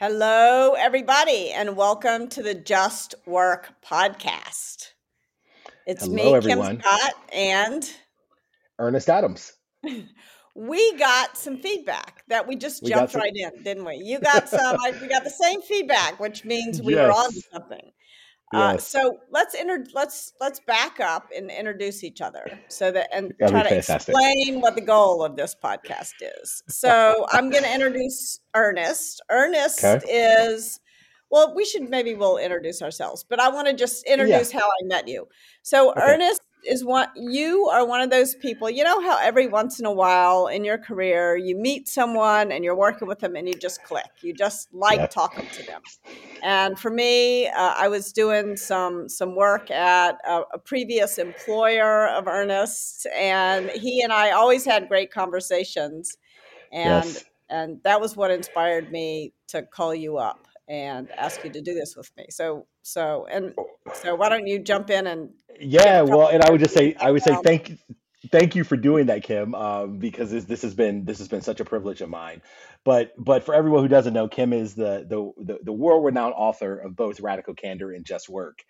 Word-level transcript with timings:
Hello, 0.00 0.74
everybody, 0.78 1.50
and 1.50 1.76
welcome 1.76 2.28
to 2.28 2.40
the 2.40 2.54
Just 2.54 3.16
Work 3.26 3.74
podcast. 3.84 4.92
It's 5.88 6.04
Hello, 6.04 6.14
me, 6.14 6.34
everyone. 6.36 6.76
Kim 6.76 6.80
Scott, 6.80 7.14
and 7.32 7.90
Ernest 8.78 9.10
Adams. 9.10 9.54
we 10.54 10.96
got 10.98 11.36
some 11.36 11.58
feedback 11.58 12.22
that 12.28 12.46
we 12.46 12.54
just 12.54 12.84
We 12.84 12.90
jumped 12.90 13.16
right 13.16 13.32
in, 13.34 13.50
didn't 13.64 13.84
we? 13.84 13.96
You 13.96 14.20
got 14.20 14.48
some, 14.48 14.76
I, 14.84 14.92
we 15.02 15.08
got 15.08 15.24
the 15.24 15.30
same 15.30 15.62
feedback, 15.62 16.20
which 16.20 16.44
means 16.44 16.80
we 16.80 16.94
were 16.94 17.10
on 17.10 17.32
to 17.32 17.42
Uh, 18.54 18.78
so 18.78 19.18
let's 19.30 19.54
inter- 19.54 19.84
let's 19.92 20.32
let's 20.40 20.58
back 20.60 21.00
up 21.00 21.28
and 21.36 21.50
introduce 21.50 22.02
each 22.02 22.20
other 22.22 22.58
so 22.68 22.90
that 22.90 23.08
and 23.12 23.34
That'd 23.38 23.52
try 23.52 23.62
to 23.62 23.68
fantastic. 23.68 24.14
explain 24.14 24.60
what 24.62 24.74
the 24.74 24.80
goal 24.80 25.22
of 25.22 25.36
this 25.36 25.54
podcast 25.62 26.14
is. 26.42 26.62
So 26.68 27.26
I'm 27.30 27.50
going 27.50 27.64
to 27.64 27.74
introduce 27.74 28.40
Ernest. 28.54 29.20
Ernest 29.30 29.84
Okay. 29.84 30.10
is 30.10 30.80
well, 31.30 31.54
we 31.54 31.66
should 31.66 31.90
maybe 31.90 32.14
we'll 32.14 32.38
introduce 32.38 32.80
ourselves, 32.80 33.22
but 33.28 33.38
I 33.38 33.50
want 33.50 33.68
to 33.68 33.74
just 33.74 34.04
Yeah. 34.06 34.14
introduce 34.14 34.50
how 34.50 34.60
I 34.66 34.84
met 34.84 35.06
you. 35.08 35.28
So 35.62 35.90
Okay. 35.90 36.00
Ernest 36.00 36.40
is 36.68 36.84
one 36.84 37.08
you 37.16 37.66
are 37.72 37.86
one 37.86 38.00
of 38.00 38.10
those 38.10 38.34
people, 38.36 38.70
you 38.70 38.84
know 38.84 39.00
how 39.00 39.18
every 39.20 39.46
once 39.48 39.80
in 39.80 39.86
a 39.86 39.92
while 39.92 40.46
in 40.48 40.64
your 40.64 40.78
career 40.78 41.36
you 41.36 41.56
meet 41.56 41.88
someone 41.88 42.52
and 42.52 42.64
you're 42.64 42.76
working 42.76 43.08
with 43.08 43.20
them 43.20 43.36
and 43.36 43.48
you 43.48 43.56
just 43.56 43.82
click. 43.82 44.10
You 44.22 44.34
just 44.34 44.68
like 44.74 45.00
Yeah. 45.00 45.06
talking 45.10 45.48
to 45.52 45.62
them. 45.64 45.82
And 46.42 46.78
for 46.78 46.90
me, 46.90 47.48
uh, 47.48 47.74
I 47.76 47.88
was 47.88 48.12
doing 48.12 48.56
some 48.56 49.08
some 49.08 49.34
work 49.34 49.70
at 49.72 50.16
a, 50.26 50.42
a 50.54 50.58
previous 50.58 51.18
employer 51.18 52.08
of 52.08 52.28
Ernest, 52.28 53.06
and 53.16 53.70
he 53.74 54.02
and 54.02 54.12
I 54.12 54.30
always 54.30 54.64
had 54.64 54.88
great 54.88 55.10
conversations, 55.12 56.16
and 56.72 57.18
Yes. 57.18 57.24
and 57.50 57.82
that 57.84 58.00
was 58.00 58.16
what 58.16 58.30
inspired 58.30 58.90
me 58.92 59.32
to 59.48 59.62
call 59.62 59.94
you 59.94 60.18
up 60.18 60.48
and 60.68 61.10
ask 61.18 61.44
you 61.44 61.50
to 61.50 61.62
do 61.62 61.74
this 61.74 61.96
with 61.96 62.10
me. 62.16 62.26
So 62.30 62.66
so 62.82 63.26
and 63.30 63.54
so 63.92 64.14
why 64.16 64.30
don't 64.30 64.46
you 64.46 64.60
jump 64.60 64.90
in 64.90 65.06
and 65.08 65.30
Yeah. 65.60 66.02
Well, 66.02 66.28
and 66.28 66.42
I 66.42 66.50
would 66.50 66.60
just 66.60 66.74
say, 66.74 66.96
I 67.00 67.10
would 67.12 67.22
say 67.22 67.36
background? 67.36 67.44
thank, 67.44 67.78
thank 68.30 68.56
you 68.56 68.64
for 68.64 68.76
doing 68.76 69.06
that, 69.06 69.22
Kim, 69.24 69.54
um, 69.54 69.98
because 69.98 70.30
this, 70.30 70.44
this 70.44 70.62
has 70.62 70.74
been 70.74 71.04
this 71.04 71.18
has 71.18 71.28
been 71.28 71.42
such 71.42 71.60
a 71.60 71.66
privilege 71.66 72.00
of 72.00 72.08
mine. 72.10 72.42
But 72.84 73.12
but 73.18 73.44
for 73.44 73.54
everyone 73.54 73.82
who 73.82 73.88
doesn't 73.88 74.14
know, 74.14 74.28
Kim 74.28 74.52
is 74.52 74.74
the 74.74 75.06
the 75.08 75.44
the, 75.44 75.58
the 75.64 75.72
world 75.72 76.04
renowned 76.04 76.34
author 76.36 76.78
of 76.78 76.96
both 76.96 77.20
Radical 77.20 77.54
Candor 77.54 77.92
and 77.92 78.04
Just 78.04 78.28
Work, 78.28 78.64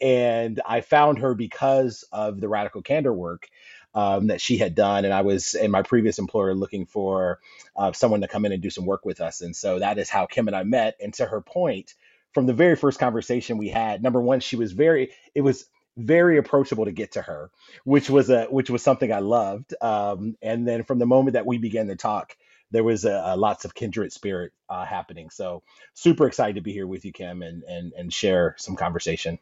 and 0.00 0.60
I 0.66 0.82
found 0.82 1.20
her 1.20 1.34
because 1.34 2.04
of 2.12 2.40
the 2.40 2.48
Radical 2.48 2.82
Candor 2.82 3.14
work. 3.14 3.48
Um, 3.94 4.28
that 4.28 4.40
she 4.40 4.58
had 4.58 4.74
done, 4.74 5.04
and 5.04 5.14
I 5.14 5.22
was 5.22 5.54
in 5.54 5.70
my 5.70 5.82
previous 5.82 6.18
employer 6.18 6.54
looking 6.54 6.86
for 6.86 7.40
uh, 7.76 7.92
someone 7.92 8.22
to 8.22 8.28
come 8.28 8.44
in 8.46 8.52
and 8.52 8.62
do 8.62 8.70
some 8.70 8.86
work 8.86 9.04
with 9.06 9.20
us, 9.20 9.40
and 9.42 9.56
so 9.56 9.78
that 9.80 9.98
is 9.98 10.10
how 10.10 10.26
Kim 10.26 10.48
and 10.48 10.56
I 10.56 10.64
met. 10.64 10.96
And 11.02 11.14
to 11.14 11.26
her 11.26 11.40
point, 11.40 11.94
from 12.34 12.46
the 12.46 12.54
very 12.54 12.76
first 12.76 12.98
conversation 13.00 13.58
we 13.58 13.68
had, 13.70 14.02
number 14.02 14.20
one, 14.20 14.40
she 14.40 14.56
was 14.56 14.72
very, 14.72 15.12
it 15.34 15.42
was 15.42 15.66
very 15.98 16.38
approachable 16.38 16.86
to 16.86 16.92
get 16.92 17.12
to 17.14 17.22
her, 17.22 17.50
which 17.84 18.10
was 18.10 18.30
a 18.30 18.46
which 18.46 18.70
was 18.70 18.82
something 18.82 19.12
I 19.12 19.20
loved. 19.20 19.74
Um, 19.82 20.36
and 20.42 20.68
then 20.68 20.84
from 20.84 21.00
the 21.00 21.06
moment 21.06 21.34
that 21.34 21.46
we 21.46 21.58
began 21.58 21.88
to 21.88 21.96
talk, 21.96 22.36
there 22.72 22.84
was 22.84 23.06
a, 23.06 23.22
a 23.26 23.38
lots 23.38 23.66
of 23.66 23.74
kindred 23.74 24.12
spirit 24.12 24.52
uh, 24.70 24.86
happening. 24.86 25.30
So 25.30 25.64
super 25.94 26.26
excited 26.26 26.56
to 26.56 26.62
be 26.62 26.72
here 26.74 26.88
with 26.88 27.06
you, 27.06 27.12
Kim, 27.12 27.42
and 27.42 27.64
and 27.64 27.94
and 27.94 28.12
share 28.12 28.56
some 28.58 28.76
conversation. 28.76 29.40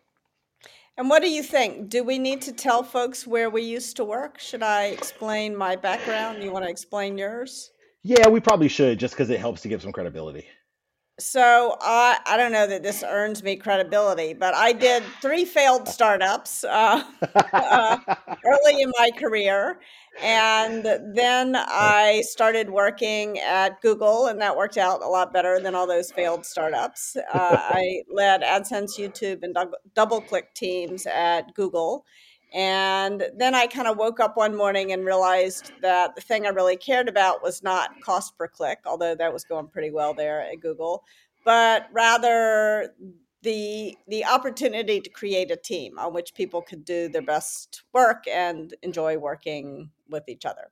And 1.03 1.11
what 1.11 1.21
do 1.21 1.29
you 1.29 1.43
think? 1.43 1.89
Do 1.89 2.05
we 2.05 2.17
need 2.17 2.43
to 2.43 2.53
tell 2.53 2.85
folks 2.85 3.27
where 3.27 3.51
we 3.51 3.63
used 3.63 3.97
to 3.97 4.05
work? 4.05 4.39
Should 4.39 4.63
I 4.63 4.85
explain 4.85 5.57
my 5.57 5.75
background? 5.75 6.45
You 6.45 6.53
want 6.53 6.65
to 6.65 6.71
explain 6.71 7.19
yours? 7.19 7.73
Yeah, 8.05 8.29
we 8.29 8.39
probably 8.39 8.69
should 8.69 9.01
just 9.01 9.15
because 9.15 9.29
it 9.29 9.41
helps 9.41 9.63
to 9.63 9.69
give 9.69 9.83
some 9.83 9.91
credibility. 9.91 10.47
So 11.23 11.77
I 11.81 12.19
I 12.27 12.37
don't 12.37 12.51
know 12.51 12.67
that 12.67 12.83
this 12.83 13.05
earns 13.07 13.43
me 13.43 13.57
credibility, 13.57 14.35
but 14.35 14.55
I 14.55 14.73
did 14.73 15.05
three 15.21 15.45
failed 15.45 15.87
startups 15.87 16.65
uh, 16.65 17.05
uh, 17.53 17.99
early 18.45 18.83
in 18.83 18.93
my 18.99 19.11
career, 19.17 19.79
and 20.21 20.85
then 21.15 21.55
I 21.57 22.23
started 22.27 22.71
working 22.71 23.39
at 23.39 23.81
Google, 23.81 24.27
and 24.27 24.41
that 24.41 24.57
worked 24.57 24.77
out 24.77 25.03
a 25.03 25.09
lot 25.09 25.33
better 25.33 25.61
than 25.61 25.77
all 25.77 25.87
those 25.87 26.11
failed 26.11 26.45
startups. 26.45 27.17
Uh, 27.17 27.23
I 27.33 28.03
led 28.13 28.43
AdSense, 28.43 28.99
YouTube, 28.99 29.45
and 29.45 29.57
DoubleClick 29.95 30.55
teams 30.55 31.07
at 31.07 31.55
Google. 31.55 32.05
And 32.55 33.25
then 33.37 33.55
I 33.55 33.67
kind 33.67 33.89
of 33.89 33.97
woke 33.97 34.21
up 34.21 34.37
one 34.37 34.55
morning 34.55 34.93
and 34.93 35.05
realized 35.05 35.73
that 35.81 36.15
the 36.15 36.21
thing 36.21 36.47
I 36.47 36.51
really 36.51 36.77
cared 36.77 37.09
about 37.09 37.43
was 37.43 37.63
not 37.63 38.01
cost 38.03 38.37
per 38.37 38.47
click, 38.47 38.81
although 38.85 39.15
that 39.15 39.33
was 39.33 39.45
going 39.45 39.69
pretty 39.69 39.91
well 39.91 40.13
there 40.13 40.43
at 40.43 40.61
Google, 40.61 41.05
but 41.45 41.87
rather 41.93 42.95
the 43.43 43.97
the 44.07 44.25
opportunity 44.25 45.01
to 45.01 45.11
create 45.11 45.51
a 45.51 45.57
team 45.57 45.99
on 45.99 46.13
which 46.13 46.35
people 46.35 46.63
could 46.63 46.85
do 46.85 47.09
their 47.09 47.23
best 47.23 47.83
work 47.93 48.25
and 48.29 48.75
enjoy 48.83 49.17
working 49.19 49.91
with 50.09 50.29
each 50.29 50.45
other. 50.45 50.71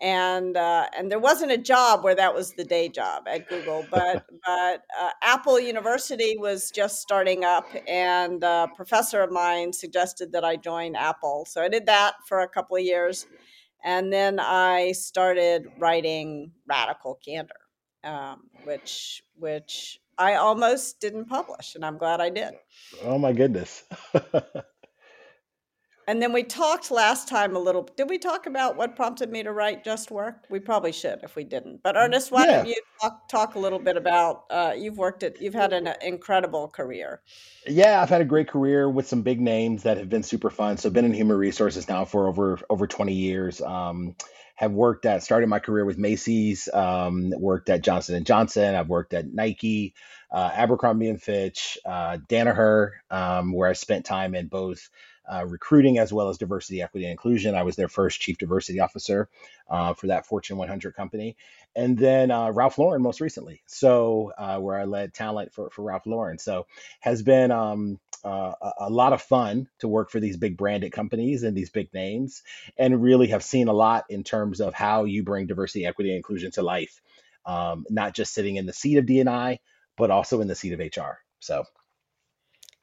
And 0.00 0.56
uh, 0.56 0.88
and 0.96 1.10
there 1.10 1.18
wasn't 1.18 1.52
a 1.52 1.58
job 1.58 2.04
where 2.04 2.14
that 2.14 2.34
was 2.34 2.52
the 2.52 2.64
day 2.64 2.88
job 2.88 3.24
at 3.26 3.48
Google, 3.48 3.86
but 3.90 4.26
but 4.44 4.84
uh, 4.98 5.10
Apple 5.22 5.58
University 5.58 6.36
was 6.38 6.70
just 6.70 7.00
starting 7.00 7.44
up, 7.44 7.66
and 7.88 8.44
a 8.44 8.68
professor 8.76 9.22
of 9.22 9.30
mine 9.30 9.72
suggested 9.72 10.32
that 10.32 10.44
I 10.44 10.56
join 10.56 10.96
Apple. 10.96 11.46
So 11.48 11.62
I 11.62 11.68
did 11.68 11.86
that 11.86 12.14
for 12.26 12.40
a 12.40 12.48
couple 12.48 12.76
of 12.76 12.82
years, 12.82 13.26
and 13.82 14.12
then 14.12 14.38
I 14.38 14.92
started 14.92 15.66
writing 15.78 16.52
Radical 16.68 17.18
Candor, 17.24 17.54
um, 18.04 18.50
which 18.64 19.22
which 19.38 19.98
I 20.18 20.34
almost 20.34 21.00
didn't 21.00 21.26
publish, 21.26 21.74
and 21.74 21.84
I'm 21.84 21.98
glad 21.98 22.20
I 22.20 22.30
did. 22.30 22.54
oh 23.02 23.18
my 23.18 23.32
goodness. 23.32 23.84
And 26.08 26.22
then 26.22 26.32
we 26.32 26.44
talked 26.44 26.90
last 26.92 27.26
time 27.26 27.56
a 27.56 27.58
little. 27.58 27.88
Did 27.96 28.08
we 28.08 28.18
talk 28.18 28.46
about 28.46 28.76
what 28.76 28.94
prompted 28.94 29.30
me 29.30 29.42
to 29.42 29.52
write 29.52 29.82
Just 29.82 30.12
Work? 30.12 30.44
We 30.48 30.60
probably 30.60 30.92
should 30.92 31.20
if 31.24 31.34
we 31.34 31.42
didn't. 31.42 31.82
But 31.82 31.96
Ernest, 31.96 32.30
why 32.30 32.46
don't 32.46 32.68
you 32.68 32.80
talk, 33.00 33.28
talk 33.28 33.54
a 33.56 33.58
little 33.58 33.80
bit 33.80 33.96
about? 33.96 34.44
Uh, 34.48 34.72
you've 34.76 34.98
worked 34.98 35.24
at. 35.24 35.40
You've 35.40 35.54
had 35.54 35.72
an 35.72 35.88
incredible 36.02 36.68
career. 36.68 37.22
Yeah, 37.66 38.00
I've 38.00 38.08
had 38.08 38.20
a 38.20 38.24
great 38.24 38.48
career 38.48 38.88
with 38.88 39.08
some 39.08 39.22
big 39.22 39.40
names 39.40 39.82
that 39.82 39.96
have 39.96 40.08
been 40.08 40.22
super 40.22 40.50
fun. 40.50 40.76
So, 40.76 40.90
been 40.90 41.04
in 41.04 41.12
human 41.12 41.36
resources 41.36 41.88
now 41.88 42.04
for 42.04 42.28
over 42.28 42.60
over 42.70 42.86
20 42.86 43.12
years. 43.12 43.60
Um, 43.60 44.14
have 44.56 44.72
worked 44.72 45.06
at 45.06 45.22
started 45.22 45.48
my 45.48 45.58
career 45.58 45.84
with 45.84 45.98
Macy's. 45.98 46.68
Um, 46.72 47.32
worked 47.36 47.68
at 47.68 47.82
Johnson 47.82 48.14
and 48.14 48.26
Johnson. 48.26 48.74
I've 48.74 48.88
worked 48.88 49.12
at 49.12 49.32
Nike, 49.32 49.94
uh, 50.30 50.50
Abercrombie 50.54 51.08
and 51.08 51.22
Fitch, 51.22 51.78
uh, 51.84 52.18
Danaher, 52.28 52.92
um, 53.10 53.52
where 53.52 53.68
I 53.68 53.74
spent 53.74 54.06
time 54.06 54.34
in 54.34 54.46
both. 54.46 54.88
Uh, 55.28 55.44
recruiting 55.46 55.98
as 55.98 56.12
well 56.12 56.28
as 56.28 56.38
diversity, 56.38 56.82
equity, 56.82 57.04
and 57.04 57.12
inclusion. 57.12 57.54
I 57.54 57.64
was 57.64 57.76
their 57.76 57.88
first 57.88 58.20
chief 58.20 58.38
diversity 58.38 58.80
officer 58.80 59.28
uh, 59.68 59.94
for 59.94 60.08
that 60.08 60.26
Fortune 60.26 60.56
100 60.56 60.94
company, 60.94 61.36
and 61.74 61.98
then 61.98 62.30
uh, 62.30 62.50
Ralph 62.50 62.78
Lauren 62.78 63.02
most 63.02 63.20
recently. 63.20 63.62
So 63.66 64.32
uh, 64.38 64.58
where 64.58 64.78
I 64.78 64.84
led 64.84 65.14
talent 65.14 65.52
for 65.52 65.70
for 65.70 65.82
Ralph 65.82 66.06
Lauren. 66.06 66.38
So 66.38 66.66
has 67.00 67.22
been 67.22 67.50
um, 67.50 67.98
uh, 68.24 68.52
a 68.78 68.90
lot 68.90 69.12
of 69.12 69.22
fun 69.22 69.68
to 69.78 69.88
work 69.88 70.10
for 70.10 70.20
these 70.20 70.36
big 70.36 70.56
branded 70.56 70.92
companies 70.92 71.42
and 71.42 71.56
these 71.56 71.70
big 71.70 71.92
names, 71.92 72.42
and 72.78 73.02
really 73.02 73.28
have 73.28 73.42
seen 73.42 73.68
a 73.68 73.72
lot 73.72 74.04
in 74.08 74.24
terms 74.24 74.60
of 74.60 74.74
how 74.74 75.04
you 75.04 75.22
bring 75.22 75.46
diversity, 75.46 75.86
equity, 75.86 76.10
and 76.10 76.16
inclusion 76.16 76.50
to 76.52 76.62
life. 76.62 77.00
Um, 77.44 77.86
not 77.90 78.14
just 78.14 78.34
sitting 78.34 78.56
in 78.56 78.66
the 78.66 78.72
seat 78.72 78.98
of 78.98 79.06
DNI, 79.06 79.58
but 79.96 80.10
also 80.10 80.40
in 80.40 80.48
the 80.48 80.54
seat 80.54 80.72
of 80.72 80.80
HR. 80.80 81.18
So 81.38 81.64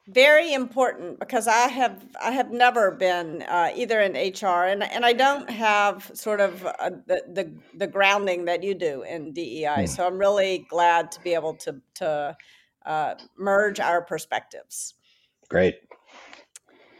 Very 0.06 0.52
important 0.52 1.18
because 1.18 1.48
I 1.48 1.68
have 1.68 2.06
I 2.22 2.30
have 2.32 2.50
never 2.50 2.90
been 2.90 3.42
uh, 3.42 3.72
either 3.74 4.00
in 4.00 4.12
HR 4.12 4.66
and 4.66 4.82
and 4.82 5.04
I 5.04 5.14
don't 5.14 5.48
have 5.48 6.10
sort 6.12 6.40
of 6.40 6.66
uh, 6.66 6.90
the, 7.06 7.22
the 7.32 7.54
the 7.72 7.86
grounding 7.86 8.44
that 8.44 8.62
you 8.62 8.74
do 8.74 9.02
in 9.02 9.32
DEI. 9.32 9.86
mm, 9.86 9.88
So 9.88 10.06
I'm 10.06 10.18
really 10.18 10.66
glad 10.68 11.10
to 11.12 11.20
be 11.22 11.32
able 11.32 11.54
to 11.54 11.80
to 11.94 12.36
uh, 12.84 13.14
merge 13.38 13.80
our 13.80 14.02
perspectives. 14.02 14.94
great. 15.48 15.76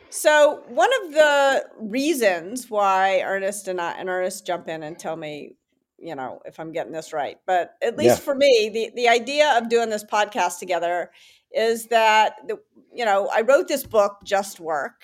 So 0.09 0.63
one 0.69 0.91
of 1.03 1.13
the 1.13 1.67
reasons 1.81 2.71
why 2.71 3.21
Ernest 3.21 3.69
and 3.69 3.81
I 3.81 3.93
and 3.93 4.09
Ernest 4.09 4.47
jump 4.47 4.69
in 4.69 4.83
and 4.85 4.99
tell 4.99 5.17
me, 5.17 5.57
you 5.99 6.15
know, 6.15 6.41
if 6.45 6.59
I'm 6.61 6.73
getting 6.73 6.93
this 6.93 7.13
right, 7.13 7.39
but 7.47 7.75
at 7.83 7.97
least 7.97 8.19
Yeah. 8.19 8.25
for 8.25 8.35
me, 8.35 8.71
the 8.73 8.91
the 8.95 9.09
idea 9.09 9.57
of 9.59 9.69
doing 9.69 9.91
this 9.91 10.05
podcast 10.05 10.59
together 10.59 11.11
is 11.53 11.87
that 11.89 12.35
the, 12.49 12.59
you 12.93 13.05
know 13.05 13.29
I 13.33 13.43
wrote 13.43 13.69
this 13.69 13.85
book, 13.85 14.19
Just 14.25 14.61
Work, 14.61 15.03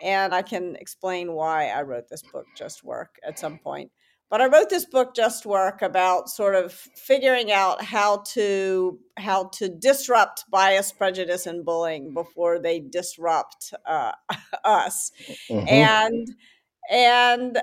and 0.00 0.34
I 0.34 0.42
can 0.42 0.76
explain 0.76 1.32
why 1.32 1.68
I 1.68 1.82
wrote 1.82 2.08
this 2.08 2.22
book, 2.22 2.48
Just 2.54 2.84
Work, 2.84 3.16
at 3.26 3.38
some 3.38 3.58
point. 3.58 3.90
But 4.30 4.40
I 4.40 4.46
wrote 4.46 4.70
this 4.70 4.84
book, 4.84 5.14
Just 5.16 5.44
Work, 5.44 5.82
about 5.82 6.28
sort 6.28 6.54
of 6.54 6.72
figuring 6.72 7.50
out 7.52 7.82
how 7.82 8.18
to 8.34 8.98
how 9.18 9.48
to 9.54 9.68
disrupt 9.68 10.44
bias, 10.50 10.92
prejudice, 10.92 11.46
and 11.46 11.64
bullying 11.64 12.12
before 12.14 12.58
they 12.60 12.80
disrupt 12.80 13.74
uh, 13.86 14.12
us. 14.64 15.10
hmm 15.48 15.66
And 15.66 16.28
and 16.90 17.60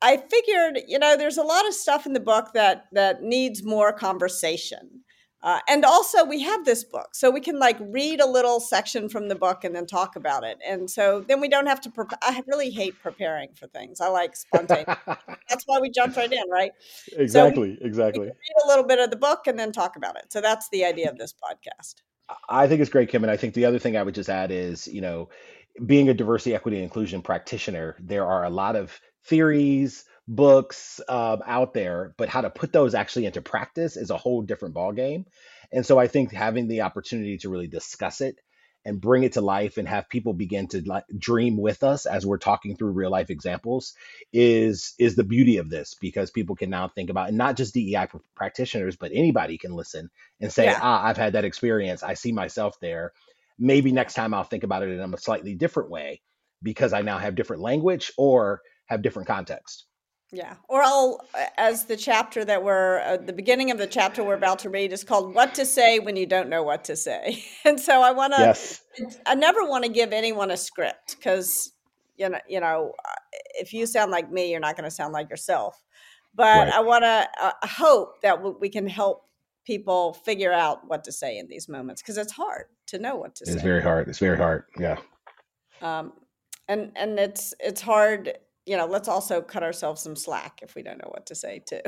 I 0.00 0.16
figured, 0.16 0.80
you 0.86 0.98
know, 0.98 1.16
there's 1.16 1.38
a 1.38 1.42
lot 1.42 1.66
of 1.66 1.74
stuff 1.74 2.06
in 2.06 2.12
the 2.12 2.20
book 2.20 2.52
that 2.54 2.86
that 2.92 3.22
needs 3.22 3.64
more 3.64 3.92
conversation. 3.92 5.02
Uh, 5.40 5.60
and 5.68 5.84
also, 5.84 6.24
we 6.24 6.42
have 6.42 6.64
this 6.64 6.82
book, 6.82 7.10
so 7.14 7.30
we 7.30 7.40
can 7.40 7.60
like 7.60 7.76
read 7.80 8.20
a 8.20 8.26
little 8.26 8.58
section 8.58 9.08
from 9.08 9.28
the 9.28 9.36
book 9.36 9.62
and 9.62 9.74
then 9.74 9.86
talk 9.86 10.16
about 10.16 10.42
it. 10.42 10.58
And 10.66 10.90
so 10.90 11.24
then 11.28 11.40
we 11.40 11.48
don't 11.48 11.66
have 11.66 11.80
to. 11.82 11.90
Pre- 11.90 12.06
I 12.22 12.42
really 12.48 12.70
hate 12.70 12.94
preparing 13.00 13.50
for 13.54 13.68
things. 13.68 14.00
I 14.00 14.08
like 14.08 14.34
spontaneous. 14.34 14.98
that's 15.06 15.62
why 15.66 15.78
we 15.78 15.90
jumped 15.90 16.16
right 16.16 16.32
in, 16.32 16.42
right? 16.50 16.72
Exactly. 17.12 17.76
So 17.76 17.80
we, 17.80 17.86
exactly. 17.86 18.20
We 18.22 18.26
read 18.26 18.64
a 18.64 18.66
little 18.66 18.84
bit 18.84 18.98
of 18.98 19.10
the 19.10 19.16
book 19.16 19.46
and 19.46 19.56
then 19.56 19.70
talk 19.70 19.94
about 19.94 20.16
it. 20.16 20.32
So 20.32 20.40
that's 20.40 20.68
the 20.70 20.84
idea 20.84 21.08
of 21.08 21.18
this 21.18 21.32
podcast. 21.32 22.02
I 22.48 22.66
think 22.66 22.80
it's 22.80 22.90
great, 22.90 23.08
Kim. 23.08 23.22
And 23.22 23.30
I 23.30 23.36
think 23.36 23.54
the 23.54 23.64
other 23.64 23.78
thing 23.78 23.96
I 23.96 24.02
would 24.02 24.16
just 24.16 24.28
add 24.28 24.50
is, 24.50 24.88
you 24.88 25.00
know, 25.00 25.28
being 25.86 26.08
a 26.08 26.14
diversity, 26.14 26.54
equity, 26.54 26.78
and 26.78 26.84
inclusion 26.84 27.22
practitioner, 27.22 27.96
there 28.00 28.26
are 28.26 28.44
a 28.44 28.50
lot 28.50 28.74
of 28.74 29.00
theories, 29.24 30.04
books 30.26 31.00
um, 31.08 31.42
out 31.46 31.74
there, 31.74 32.14
but 32.18 32.28
how 32.28 32.40
to 32.42 32.50
put 32.50 32.72
those 32.72 32.94
actually 32.94 33.26
into 33.26 33.42
practice 33.42 33.96
is 33.96 34.10
a 34.10 34.16
whole 34.16 34.42
different 34.42 34.74
ballgame. 34.74 35.24
And 35.72 35.84
so 35.84 35.98
I 35.98 36.06
think 36.08 36.32
having 36.32 36.68
the 36.68 36.82
opportunity 36.82 37.38
to 37.38 37.48
really 37.50 37.66
discuss 37.68 38.20
it 38.20 38.40
and 38.84 39.00
bring 39.00 39.24
it 39.24 39.32
to 39.32 39.40
life 39.40 39.76
and 39.76 39.88
have 39.88 40.08
people 40.08 40.32
begin 40.32 40.68
to 40.68 40.82
like 40.88 41.04
dream 41.18 41.56
with 41.58 41.82
us 41.82 42.06
as 42.06 42.24
we're 42.24 42.38
talking 42.38 42.76
through 42.76 42.92
real 42.92 43.10
life 43.10 43.28
examples 43.30 43.94
is 44.32 44.94
is 44.98 45.16
the 45.16 45.24
beauty 45.24 45.58
of 45.58 45.68
this 45.68 45.94
because 46.00 46.30
people 46.30 46.54
can 46.56 46.70
now 46.70 46.88
think 46.88 47.10
about 47.10 47.28
and 47.28 47.36
not 47.36 47.56
just 47.56 47.74
DEI 47.74 48.06
pr- 48.08 48.18
practitioners 48.34 48.96
but 48.96 49.10
anybody 49.12 49.58
can 49.58 49.74
listen 49.74 50.10
and 50.40 50.52
say 50.52 50.66
Yeah. 50.66 50.80
ah 50.80 51.04
I've 51.04 51.16
had 51.16 51.34
that 51.34 51.44
experience 51.44 52.02
I 52.02 52.14
see 52.14 52.32
myself 52.32 52.78
there 52.80 53.12
maybe 53.58 53.92
next 53.92 54.14
time 54.14 54.32
I'll 54.32 54.44
think 54.44 54.62
about 54.64 54.82
it 54.84 54.90
in 54.90 55.14
a 55.14 55.18
slightly 55.18 55.54
different 55.54 55.90
way 55.90 56.22
because 56.62 56.92
I 56.92 57.02
now 57.02 57.18
have 57.18 57.34
different 57.34 57.62
language 57.62 58.12
or 58.16 58.62
have 58.88 59.02
different 59.02 59.28
context 59.28 59.86
Yeah. 60.30 60.56
Or 60.68 60.82
I'll, 60.82 61.20
as 61.56 61.86
the 61.86 61.96
chapter 61.96 62.44
that 62.44 62.62
we're, 62.62 62.98
uh, 63.00 63.16
the 63.16 63.32
beginning 63.32 63.70
of 63.70 63.78
the 63.78 63.86
chapter 63.86 64.22
we're 64.22 64.34
about 64.34 64.58
to 64.60 64.70
read 64.70 64.92
is 64.92 65.02
called 65.02 65.34
What 65.34 65.54
to 65.54 65.64
Say 65.64 66.00
When 66.00 66.16
You 66.16 66.26
Don't 66.26 66.50
Know 66.50 66.62
What 66.62 66.84
to 66.84 66.96
Say. 66.96 67.42
And 67.64 67.80
so 67.80 68.02
I 68.02 68.12
want 68.12 68.34
to, 68.34 68.40
yes 68.40 68.82
I 69.26 69.34
never 69.34 69.64
want 69.64 69.84
to 69.84 69.90
give 69.90 70.12
anyone 70.12 70.50
a 70.50 70.56
script 70.56 71.16
because, 71.16 71.72
you 72.16 72.28
know, 72.28 72.38
you 72.48 72.60
know, 72.60 72.92
if 73.54 73.72
you 73.72 73.86
sound 73.86 74.10
like 74.10 74.30
me, 74.30 74.50
you're 74.50 74.60
not 74.60 74.76
going 74.76 74.84
to 74.84 74.90
sound 74.90 75.12
like 75.12 75.30
yourself. 75.30 75.82
But 76.34 76.68
right 76.68 76.74
I 76.74 76.80
want 76.80 77.04
to 77.04 77.28
uh, 77.40 77.52
hope 77.64 78.20
that 78.22 78.36
w- 78.36 78.58
we 78.60 78.68
can 78.68 78.86
help 78.86 79.24
people 79.64 80.14
figure 80.14 80.52
out 80.52 80.86
what 80.86 81.04
to 81.04 81.12
say 81.12 81.38
in 81.38 81.46
these 81.48 81.68
moments 81.68 82.00
because 82.02 82.16
it's 82.16 82.32
hard 82.32 82.64
to 82.86 82.98
know 82.98 83.16
what 83.16 83.34
to 83.36 83.42
it's 83.42 83.50
say. 83.50 83.54
It's 83.56 83.62
very 83.62 83.82
hard 83.82 84.08
it's 84.08 84.18
very 84.18 84.36
hard 84.36 84.64
yeah 84.78 84.96
Um, 85.82 86.12
and 86.68 86.92
and 86.96 87.18
it's 87.18 87.54
it's 87.60 87.80
hard 87.80 88.38
you 88.68 88.76
know 88.76 88.86
let's 88.86 89.08
also 89.08 89.40
cut 89.40 89.62
ourselves 89.62 90.02
some 90.02 90.14
slack 90.14 90.60
if 90.62 90.74
we 90.74 90.82
don't 90.82 90.98
know 90.98 91.10
what 91.10 91.26
to 91.26 91.34
say 91.34 91.62
too 91.66 91.80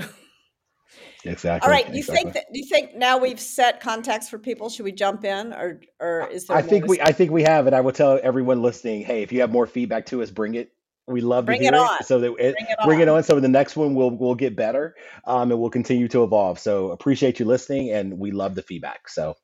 exactly 1.25 1.67
all 1.67 1.73
right 1.73 1.91
do 1.93 1.97
you 1.97 2.03
think 2.03 2.33
that 2.33 2.47
do 2.53 2.59
you 2.59 2.67
think 2.67 2.97
now 2.97 3.19
we've 3.19 3.39
set 3.39 3.81
context 3.81 4.31
for 4.31 4.39
people 4.39 4.69
should 4.69 4.85
we 4.85 4.93
jump 4.93 5.25
in 5.25 5.53
or 5.53 5.81
or 6.01 6.29
is 6.31 6.47
there 6.47 6.57
I 6.57 6.63
think 6.63 6.87
we? 6.87 7.01
I 7.01 7.13
think 7.13 7.31
we 7.31 7.43
have 7.43 7.67
it. 7.67 7.75
I 7.75 7.81
will 7.81 7.93
tell 7.93 8.19
everyone 8.23 8.63
listening, 8.63 9.03
hey, 9.03 9.23
if 9.23 9.31
you 9.31 9.41
have 9.41 9.53
more 9.53 9.67
feedback 9.67 10.07
to 10.07 10.23
us, 10.23 10.31
bring 10.31 10.55
it. 10.55 10.73
We 11.07 11.21
love 11.21 11.47
bring 11.47 11.61
to 11.61 11.67
it 11.67 11.75
hear 11.75 11.83
on 11.83 11.97
it. 12.01 12.07
So 12.07 12.21
that 12.21 12.33
it, 12.33 12.55
bring 12.55 12.67
it 12.69 12.79
bring 12.85 13.01
it 13.01 13.09
on 13.09 13.19
on. 13.19 13.23
So 13.23 13.39
the 13.41 13.49
next 13.49 13.77
one 13.77 13.95
will 13.95 14.17
will 14.17 14.35
get 14.35 14.57
better, 14.57 14.95
um, 15.27 15.51
and 15.51 15.61
we'll 15.61 15.71
continue 15.71 16.09
to 16.09 16.25
evolve. 16.25 16.59
So 16.59 16.91
appreciate 16.91 17.39
you 17.39 17.47
listening, 17.47 17.91
and 17.91 18.19
we 18.19 18.31
love 18.31 18.55
the 18.55 18.63
feedback. 18.63 19.09
So 19.09 19.35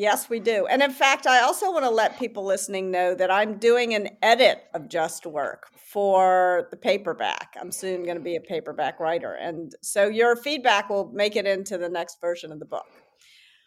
yes 0.00 0.30
we 0.30 0.40
do 0.40 0.66
and 0.66 0.82
in 0.82 0.90
fact 0.90 1.26
i 1.26 1.40
also 1.42 1.70
want 1.70 1.84
to 1.84 1.90
let 1.90 2.18
people 2.18 2.44
listening 2.44 2.90
know 2.90 3.14
that 3.14 3.30
i'm 3.30 3.58
doing 3.58 3.94
an 3.94 4.08
edit 4.22 4.64
of 4.74 4.88
just 4.88 5.26
work 5.26 5.66
for 5.76 6.66
the 6.70 6.76
paperback 6.76 7.54
i'm 7.60 7.70
soon 7.70 8.02
going 8.04 8.16
to 8.16 8.22
be 8.22 8.36
a 8.36 8.40
paperback 8.40 8.98
writer 8.98 9.34
and 9.34 9.74
so 9.82 10.08
your 10.08 10.36
feedback 10.36 10.88
will 10.88 11.10
make 11.12 11.36
it 11.36 11.46
into 11.46 11.76
the 11.76 11.88
next 11.88 12.20
version 12.20 12.50
of 12.50 12.58
the 12.58 12.64
book 12.64 12.86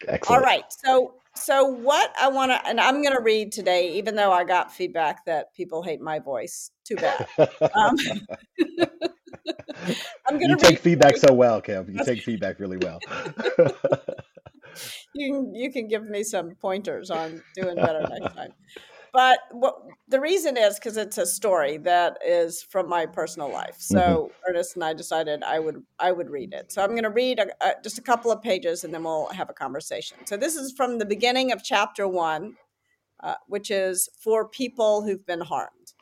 All 0.08 0.14
excellent. 0.14 0.44
right. 0.44 0.64
So 0.68 1.14
so 1.36 1.64
what 1.64 2.12
I 2.20 2.28
want 2.28 2.52
to 2.52 2.66
and 2.66 2.80
I'm 2.80 3.02
going 3.02 3.16
to 3.16 3.22
read 3.22 3.52
today 3.52 3.92
even 3.94 4.14
though 4.14 4.32
I 4.32 4.44
got 4.44 4.72
feedback 4.72 5.24
that 5.26 5.54
people 5.54 5.82
hate 5.82 6.00
my 6.00 6.18
voice. 6.18 6.70
Too 6.84 6.96
bad. 6.96 7.26
Um, 7.74 7.96
I'm 10.26 10.38
going 10.38 10.50
you 10.50 10.56
to 10.56 10.64
take 10.64 10.78
feedback 10.78 11.16
so 11.16 11.32
well, 11.32 11.60
Kev. 11.60 11.92
You 11.92 12.04
take 12.04 12.22
feedback 12.22 12.58
really 12.60 12.78
well. 12.78 12.98
You 15.14 15.32
can 15.32 15.54
you 15.54 15.72
can 15.72 15.88
give 15.88 16.04
me 16.04 16.22
some 16.22 16.54
pointers 16.60 17.10
on 17.10 17.42
doing 17.54 17.76
better 17.76 18.00
next 18.10 18.34
time. 18.34 18.52
But 19.14 19.38
what 19.52 19.76
the 20.08 20.20
reason 20.20 20.56
is 20.56 20.74
because 20.74 20.96
it's 20.96 21.18
a 21.18 21.24
story 21.24 21.76
that 21.78 22.18
is 22.26 22.64
from 22.64 22.88
my 22.88 23.06
personal 23.06 23.48
life. 23.48 23.76
So 23.78 24.32
Ernest 24.48 24.74
and 24.74 24.82
I 24.82 24.92
decided 24.92 25.44
I 25.44 25.60
would 25.60 25.84
I 26.00 26.10
would 26.10 26.30
read 26.30 26.52
it. 26.52 26.72
So 26.72 26.82
I'm 26.82 26.90
going 26.90 27.04
to 27.04 27.10
read 27.10 27.38
a, 27.38 27.46
a, 27.64 27.74
just 27.80 27.96
a 27.96 28.02
couple 28.02 28.32
of 28.32 28.42
pages 28.42 28.82
and 28.82 28.92
then 28.92 29.04
we'll 29.04 29.28
have 29.28 29.48
a 29.48 29.54
conversation. 29.54 30.18
So 30.24 30.36
this 30.36 30.56
is 30.56 30.72
from 30.72 30.98
the 30.98 31.06
beginning 31.06 31.52
of 31.52 31.62
chapter 31.62 32.08
one, 32.08 32.56
uh, 33.22 33.34
which 33.46 33.70
is 33.70 34.08
for 34.18 34.48
people 34.48 35.04
who've 35.04 35.24
been 35.24 35.42
harmed. 35.42 35.94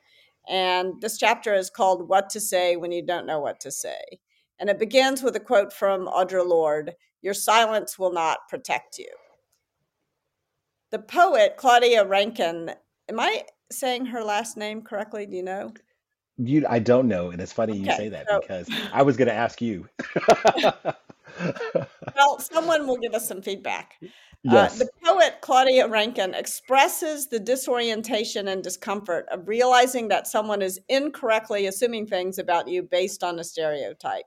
And 0.49 0.95
this 1.03 1.19
chapter 1.19 1.55
is 1.55 1.69
called 1.69 2.09
What 2.09 2.31
to 2.31 2.41
Say 2.41 2.77
When 2.77 2.93
You 2.93 3.05
Don't 3.05 3.27
Know 3.27 3.41
What 3.41 3.61
to 3.61 3.71
Say. 3.71 4.21
And 4.59 4.71
it 4.71 4.79
begins 4.79 5.23
with 5.23 5.37
a 5.37 5.41
quote 5.41 5.73
from 5.73 6.07
Audre 6.07 6.47
Lorde 6.47 6.95
Your 7.23 7.35
silence 7.35 7.99
will 7.99 8.13
not 8.13 8.49
protect 8.49 8.99
you. 8.99 9.09
The 10.91 10.99
poet 10.99 11.57
Claudia 11.57 12.05
Rankine, 12.05 12.75
am 13.09 13.19
I 13.19 13.45
saying 13.71 14.07
her 14.07 14.23
last 14.23 14.57
name 14.57 14.83
correctly? 14.83 15.25
Do 15.25 15.37
you 15.37 15.43
know? 15.43 15.73
You, 16.39 16.67
I 16.69 16.81
don't 16.81 17.09
know, 17.09 17.31
and 17.31 17.41
it's 17.41 17.53
funny 17.53 17.77
you 17.77 17.91
say 17.93 18.09
that 18.09 18.27
so 18.29 18.41
because 18.41 18.69
I 18.93 19.03
was 19.03 19.17
going 19.17 19.29
to 19.29 19.35
ask 19.35 19.63
you. 19.63 19.89
well, 22.17 22.39
someone 22.39 22.87
will 22.87 22.99
give 22.99 23.15
us 23.15 23.29
some 23.29 23.43
feedback. 23.43 23.95
Uh, 24.49 24.69
the 24.71 24.89
poet 25.05 25.39
Claudia 25.41 25.87
Rankine 25.87 26.35
expresses 26.35 27.29
the 27.29 27.39
disorientation 27.39 28.49
and 28.49 28.63
discomfort 28.63 29.27
of 29.31 29.47
realizing 29.47 30.09
that 30.09 30.27
someone 30.27 30.63
is 30.63 30.81
incorrectly 30.89 31.67
assuming 31.67 32.07
things 32.07 32.39
about 32.39 32.67
you 32.67 32.83
based 32.83 33.23
on 33.23 33.39
a 33.39 33.45
stereotype. 33.45 34.25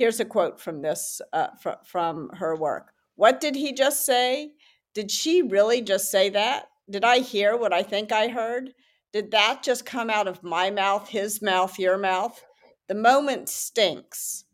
Here's 0.00 0.18
a 0.18 0.24
quote 0.24 0.58
from 0.58 0.80
this 0.80 1.20
uh, 1.34 1.48
fr- 1.60 1.84
from 1.84 2.30
her 2.30 2.56
work. 2.56 2.94
What 3.16 3.38
did 3.38 3.54
he 3.54 3.74
just 3.74 4.06
say? 4.06 4.52
Did 4.94 5.10
she 5.10 5.42
really 5.42 5.82
just 5.82 6.10
say 6.10 6.30
that? 6.30 6.68
Did 6.88 7.04
I 7.04 7.18
hear 7.18 7.54
what 7.54 7.74
I 7.74 7.82
think 7.82 8.10
I 8.10 8.28
heard? 8.28 8.72
Did 9.12 9.30
that 9.32 9.62
just 9.62 9.84
come 9.84 10.08
out 10.08 10.26
of 10.26 10.42
my 10.42 10.70
mouth, 10.70 11.10
his 11.10 11.42
mouth, 11.42 11.78
your 11.78 11.98
mouth? 11.98 12.42
The 12.88 12.94
moment 12.94 13.50
stinks. 13.50 14.46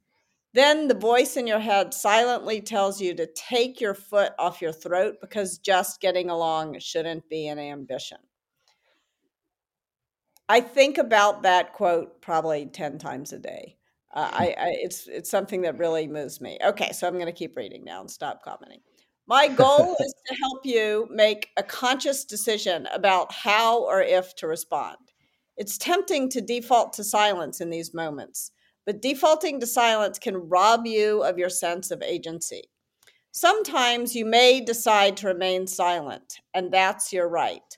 Then 0.52 0.88
the 0.88 0.98
voice 0.98 1.37
in 1.37 1.46
your 1.46 1.60
head 1.60 1.94
silently 1.94 2.60
tells 2.60 3.00
you 3.00 3.14
to 3.14 3.28
take 3.32 3.81
your 3.81 3.94
foot 3.94 4.32
off 4.40 4.60
your 4.60 4.72
throat 4.72 5.18
because 5.21 5.59
just 5.59 6.00
getting 6.00 6.28
along 6.28 6.80
shouldn't 6.80 7.28
be 7.28 7.47
an 7.47 7.61
ambition. 7.61 8.18
I 10.49 10.61
think 10.61 10.99
about 10.99 11.44
that 11.44 11.73
quote 11.73 12.21
probably 12.21 12.66
10 12.66 12.99
times 12.99 13.32
a 13.32 13.38
day. 13.38 13.76
Uh, 14.14 14.30
I, 14.32 14.44
I 14.58 14.76
it's 14.82 15.06
it's 15.08 15.30
something 15.30 15.62
that 15.62 15.78
really 15.78 16.06
moves 16.06 16.40
me. 16.40 16.58
Okay, 16.64 16.92
so 16.92 17.06
I'm 17.06 17.14
going 17.14 17.26
to 17.26 17.32
keep 17.32 17.56
reading 17.56 17.84
now 17.84 18.00
and 18.00 18.10
stop 18.10 18.42
commenting. 18.42 18.80
My 19.26 19.48
goal 19.48 19.96
is 20.00 20.14
to 20.28 20.34
help 20.34 20.64
you 20.64 21.08
make 21.10 21.50
a 21.56 21.62
conscious 21.62 22.25
decision 22.25 22.86
about 22.92 23.32
how 23.32 23.82
or 23.84 24.00
if 24.00 24.34
to 24.36 24.46
respond. 24.46 24.96
It's 25.56 25.78
tempting 25.78 26.28
to 26.30 26.40
default 26.40 26.92
to 26.94 27.04
silence 27.04 27.60
in 27.60 27.70
these 27.70 27.94
moments, 27.94 28.52
but 28.84 29.02
defaulting 29.02 29.58
to 29.60 29.66
silence 29.66 30.18
can 30.18 30.48
rob 30.48 30.86
you 30.86 31.22
of 31.22 31.38
your 31.38 31.48
sense 31.48 31.90
of 31.90 32.02
agency. 32.02 32.62
Sometimes 33.32 34.14
you 34.14 34.25
may 34.25 34.60
decide 34.60 35.16
to 35.18 35.26
remain 35.26 35.66
silent, 35.66 36.40
and 36.54 36.72
that's 36.72 37.12
your 37.12 37.28
right. 37.28 37.76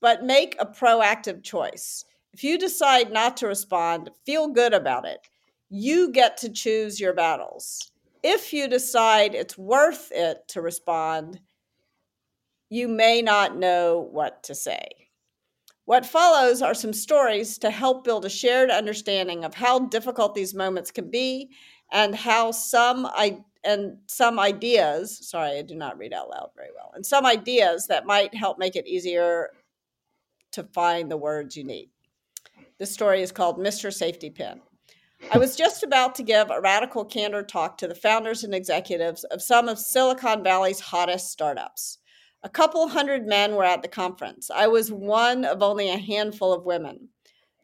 But 0.00 0.22
make 0.22 0.54
a 0.58 0.66
proactive 0.66 1.42
choice. 1.42 2.04
If 2.32 2.44
you 2.44 2.58
decide 2.58 3.12
not 3.12 3.36
to 3.38 3.46
respond, 3.46 4.10
feel 4.24 4.48
good 4.48 4.72
about 4.72 5.06
it. 5.06 5.28
You 5.74 6.10
get 6.10 6.36
to 6.38 6.50
choose 6.50 7.00
your 7.00 7.14
battles. 7.14 7.92
If 8.22 8.52
you 8.52 8.68
decide 8.68 9.34
it's 9.34 9.56
worth 9.56 10.12
it 10.12 10.46
to 10.48 10.60
respond, 10.60 11.40
you 12.68 12.88
may 12.88 13.22
not 13.22 13.56
know 13.56 14.06
what 14.12 14.42
to 14.42 14.54
say. 14.54 14.86
What 15.86 16.04
follows 16.04 16.60
are 16.60 16.74
some 16.74 16.92
stories 16.92 17.56
to 17.56 17.70
help 17.70 18.04
build 18.04 18.26
a 18.26 18.28
shared 18.28 18.70
understanding 18.70 19.46
of 19.46 19.54
how 19.54 19.78
difficult 19.78 20.34
these 20.34 20.54
moments 20.54 20.90
can 20.90 21.10
be 21.10 21.48
and 21.90 22.14
how 22.14 22.50
some 22.50 23.06
I 23.06 23.38
and 23.64 23.96
some 24.08 24.38
ideas, 24.38 25.26
sorry, 25.26 25.56
I 25.56 25.62
do 25.62 25.74
not 25.74 25.96
read 25.96 26.12
out 26.12 26.28
loud 26.28 26.50
very 26.54 26.68
well, 26.76 26.92
and 26.94 27.06
some 27.06 27.24
ideas 27.24 27.86
that 27.86 28.04
might 28.04 28.34
help 28.34 28.58
make 28.58 28.76
it 28.76 28.86
easier 28.86 29.48
to 30.50 30.64
find 30.64 31.10
the 31.10 31.16
words 31.16 31.56
you 31.56 31.64
need. 31.64 31.88
This 32.78 32.92
story 32.92 33.22
is 33.22 33.32
called 33.32 33.56
Mr. 33.56 33.90
Safety 33.90 34.28
Pin. 34.28 34.60
I 35.30 35.38
was 35.38 35.56
just 35.56 35.82
about 35.82 36.14
to 36.16 36.22
give 36.22 36.50
a 36.50 36.60
radical 36.60 37.04
candor 37.04 37.42
talk 37.42 37.78
to 37.78 37.88
the 37.88 37.94
founders 37.94 38.44
and 38.44 38.54
executives 38.54 39.24
of 39.24 39.40
some 39.40 39.68
of 39.68 39.78
Silicon 39.78 40.42
Valley's 40.42 40.80
hottest 40.80 41.30
startups. 41.30 41.98
A 42.42 42.48
couple 42.48 42.88
hundred 42.88 43.26
men 43.26 43.54
were 43.54 43.64
at 43.64 43.82
the 43.82 43.88
conference. 43.88 44.50
I 44.50 44.66
was 44.66 44.92
one 44.92 45.44
of 45.44 45.62
only 45.62 45.88
a 45.88 45.96
handful 45.96 46.52
of 46.52 46.64
women. 46.64 47.08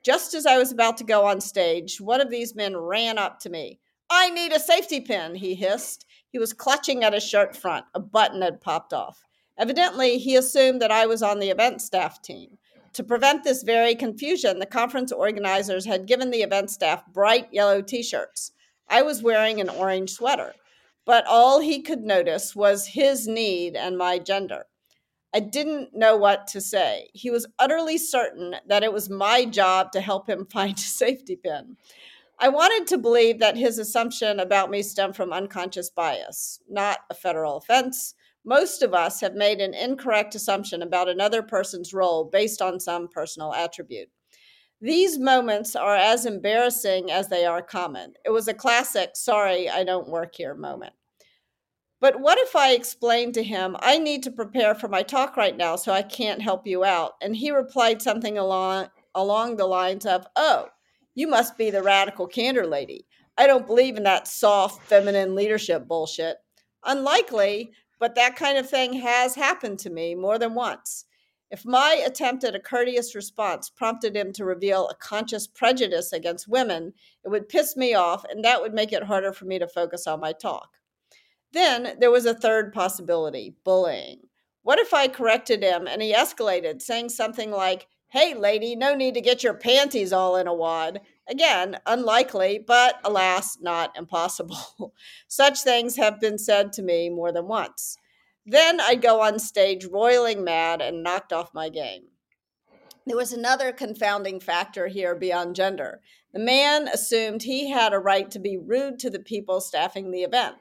Just 0.05 0.35
as 0.35 0.47
I 0.47 0.57
was 0.57 0.73
about 0.73 0.97
to 0.99 1.05
go 1.05 1.27
on 1.27 1.41
stage, 1.41 2.01
one 2.01 2.21
of 2.21 2.31
these 2.31 2.55
men 2.55 2.77
ran 2.77 3.19
up 3.19 3.41
to 3.41 3.51
me. 3.51 3.81
I 4.09 4.31
need 4.31 4.53
a 4.53 4.61
safety 4.61 5.01
pin, 5.01 5.35
he 5.35 5.55
hissed. 5.55 6.07
He 6.31 6.39
was 6.39 6.53
clutching 6.53 7.05
at 7.05 7.13
his 7.13 7.25
shirt 7.25 7.57
front. 7.57 7.85
A 7.95 8.01
button 8.01 8.41
had 8.41 8.61
popped 8.61 8.93
off. 8.93 9.23
Evidently, 9.59 10.19
he 10.19 10.37
assumed 10.37 10.81
that 10.81 10.93
I 10.93 11.07
was 11.07 11.23
on 11.23 11.41
the 11.41 11.51
event 11.51 11.83
staff 11.83 12.23
team. 12.23 12.57
To 12.95 13.05
prevent 13.05 13.45
this 13.45 13.63
very 13.63 13.95
confusion, 13.95 14.59
the 14.59 14.67
conference 14.67 15.13
organizers 15.13 15.85
had 15.85 16.07
given 16.07 16.31
the 16.31 16.43
event 16.43 16.71
staff 16.71 17.07
bright 17.13 17.49
yellow 17.53 17.83
t 17.83 18.03
shirts. 18.03 18.53
I 18.89 19.03
was 19.03 19.23
wearing 19.23 19.61
an 19.61 19.69
orange 19.69 20.11
sweater, 20.11 20.55
but 21.05 21.27
all 21.27 21.61
he 21.61 21.83
could 21.83 22.03
notice 22.03 22.57
was 22.57 22.89
his 22.89 23.27
need 23.27 23.77
and 23.77 23.99
my 23.99 24.19
gender. 24.19 24.65
I 25.35 25.41
didn't 25.41 25.95
know 25.95 26.17
what 26.17 26.47
to 26.49 26.61
say. 26.61 27.11
He 27.13 27.31
was 27.31 27.47
utterly 27.59 27.99
certain 27.99 28.57
that 28.67 28.83
it 28.83 28.93
was 28.93 29.11
my 29.11 29.45
job 29.45 29.93
to 29.93 30.01
help 30.01 30.29
him 30.29 30.47
find 30.51 30.77
a 30.77 30.81
safety 30.81 31.37
pin. 31.37 31.77
I 32.41 32.49
wanted 32.49 32.87
to 32.89 32.99
believe 32.99 33.41
that 33.41 33.57
his 33.57 33.79
assumption 33.79 34.39
about 34.39 34.71
me 34.71 34.83
stemmed 34.83 35.17
from 35.17 35.33
unconscious 35.33 35.91
bias, 35.91 36.61
not 36.69 37.01
a 37.11 37.15
federal 37.15 37.57
offense. 37.57 38.15
Most 38.45 38.83
of 38.83 38.95
us 38.95 39.21
have 39.21 39.35
made 39.35 39.61
an 39.61 39.75
incorrect 39.75 40.35
assumption 40.35 40.83
about 40.83 41.09
another 41.09 41.43
person's 41.43 41.93
role 41.93 42.25
based 42.25 42.63
on 42.63 42.81
some 42.81 43.09
personal 43.09 43.53
attribute. 43.53 44.09
These 44.81 45.19
moments 45.19 45.75
are 45.75 45.97
as 45.97 46.25
embarrassing 46.25 47.11
as 47.11 47.29
they 47.29 47.45
are 47.45 47.63
common. 47.63 48.15
It 48.25 48.31
was 48.31 48.47
a 48.47 48.55
classic, 48.55 49.11
sorry, 49.15 49.69
I 49.69 49.83
don't 49.83 50.09
work 50.09 50.37
here 50.37 50.55
moment. 50.55 50.93
But 52.01 52.21
what 52.21 52.39
if 52.39 52.55
I 52.55 52.73
explained 52.73 53.35
to 53.35 53.43
him, 53.43 53.77
I 53.81 53.99
need 53.99 54.23
to 54.23 54.31
prepare 54.31 54.77
for 54.77 54.87
my 54.87 55.03
talk 55.03 55.37
right 55.37 55.57
now, 55.57 55.75
so 55.75 55.93
I 55.93 56.03
can't 56.03 56.41
help 56.41 56.65
you 56.65 56.85
out? 56.85 57.15
And 57.21 57.35
he 57.35 57.51
replied 57.51 58.01
something 58.01 58.39
along, 58.39 58.89
along 59.17 59.57
the 59.57 59.67
lines 59.67 60.07
of, 60.07 60.25
Oh, 60.37 60.69
you 61.17 61.27
must 61.27 61.59
be 61.59 61.71
the 61.71 61.83
radical 61.83 62.29
candor 62.29 62.67
lady. 62.67 63.05
I 63.37 63.49
don't 63.49 63.67
believe 63.67 63.97
in 63.97 64.05
that 64.05 64.29
soft, 64.29 64.85
feminine 64.85 65.35
leadership 65.35 65.89
bullshit. 65.89 66.37
Unlikely, 66.85 67.73
but 67.99 68.15
that 68.15 68.37
kind 68.37 68.59
of 68.59 68.69
thing 68.69 68.95
has 68.95 69.35
happened 69.35 69.79
to 69.81 69.91
me 69.91 70.15
more 70.15 70.39
than 70.39 70.55
once. 70.55 71.05
If 71.51 71.65
my 71.65 72.03
attempt 72.05 72.45
at 72.45 72.55
a 72.55 72.61
courteous 72.61 73.15
response 73.15 73.71
prompted 73.71 74.15
him 74.15 74.33
to 74.35 74.45
reveal 74.45 74.89
a 74.89 74.95
conscious 74.95 75.47
prejudice 75.47 76.13
against 76.13 76.47
women, 76.47 76.93
it 77.25 77.31
would 77.31 77.49
piss 77.49 77.77
me 77.77 77.95
off, 77.95 78.25
and 78.29 78.45
that 78.45 78.61
would 78.61 78.75
make 78.75 78.93
it 78.93 79.05
harder 79.05 79.33
for 79.33 79.47
me 79.47 79.59
to 79.59 79.67
focus 79.67 80.07
on 80.07 80.21
my 80.21 80.33
talk. 80.33 80.77
Then 81.53 81.97
there 81.99 82.11
was 82.11 82.27
a 82.27 82.35
third 82.35 82.75
possibility 82.75 83.57
bullying. 83.65 84.21
What 84.63 84.79
if 84.79 84.93
I 84.93 85.09
corrected 85.09 85.63
him 85.63 85.87
and 85.87 86.03
he 86.03 86.13
escalated, 86.13 86.83
saying 86.83 87.09
something 87.09 87.51
like, 87.51 87.87
Hey, 88.11 88.35
lady, 88.35 88.75
no 88.75 88.95
need 88.95 89.15
to 89.15 89.21
get 89.21 89.43
your 89.43 89.55
panties 89.55 90.13
all 90.13 90.37
in 90.37 90.47
a 90.47 90.55
wad. 90.55 91.01
Again, 91.29 91.77
unlikely, 91.87 92.59
but 92.67 93.01
alas, 93.05 93.59
not 93.61 93.97
impossible. 93.97 94.95
Such 95.29 95.61
things 95.61 95.97
have 95.97 96.21
been 96.21 96.39
said 96.39 96.73
to 96.75 96.83
me 96.83 97.11
more 97.11 97.33
than 97.33 97.47
once. 97.47 97.99
Then 98.47 98.81
I'd 98.81 99.03
go 99.03 99.21
on 99.21 99.39
stage 99.39 99.85
roiling 99.85 100.43
mad 100.43 100.81
and 100.81 101.03
knocked 101.03 101.33
off 101.33 101.53
my 101.53 101.69
game. 101.69 102.05
There 103.07 103.17
was 103.17 103.33
another 103.33 103.73
confounding 103.73 104.41
factor 104.41 104.89
here 104.89 105.15
beyond 105.15 105.55
gender. 105.55 106.01
The 106.33 106.39
man 106.39 106.89
assumed 106.89 107.43
he 107.43 107.71
had 107.71 107.93
a 107.93 107.99
right 107.99 108.31
to 108.31 108.39
be 108.39 108.57
rude 108.57 108.99
to 109.01 109.11
the 109.11 109.21
people 109.21 109.61
staffing 109.61 110.11
the 110.11 110.23
event. 110.23 110.57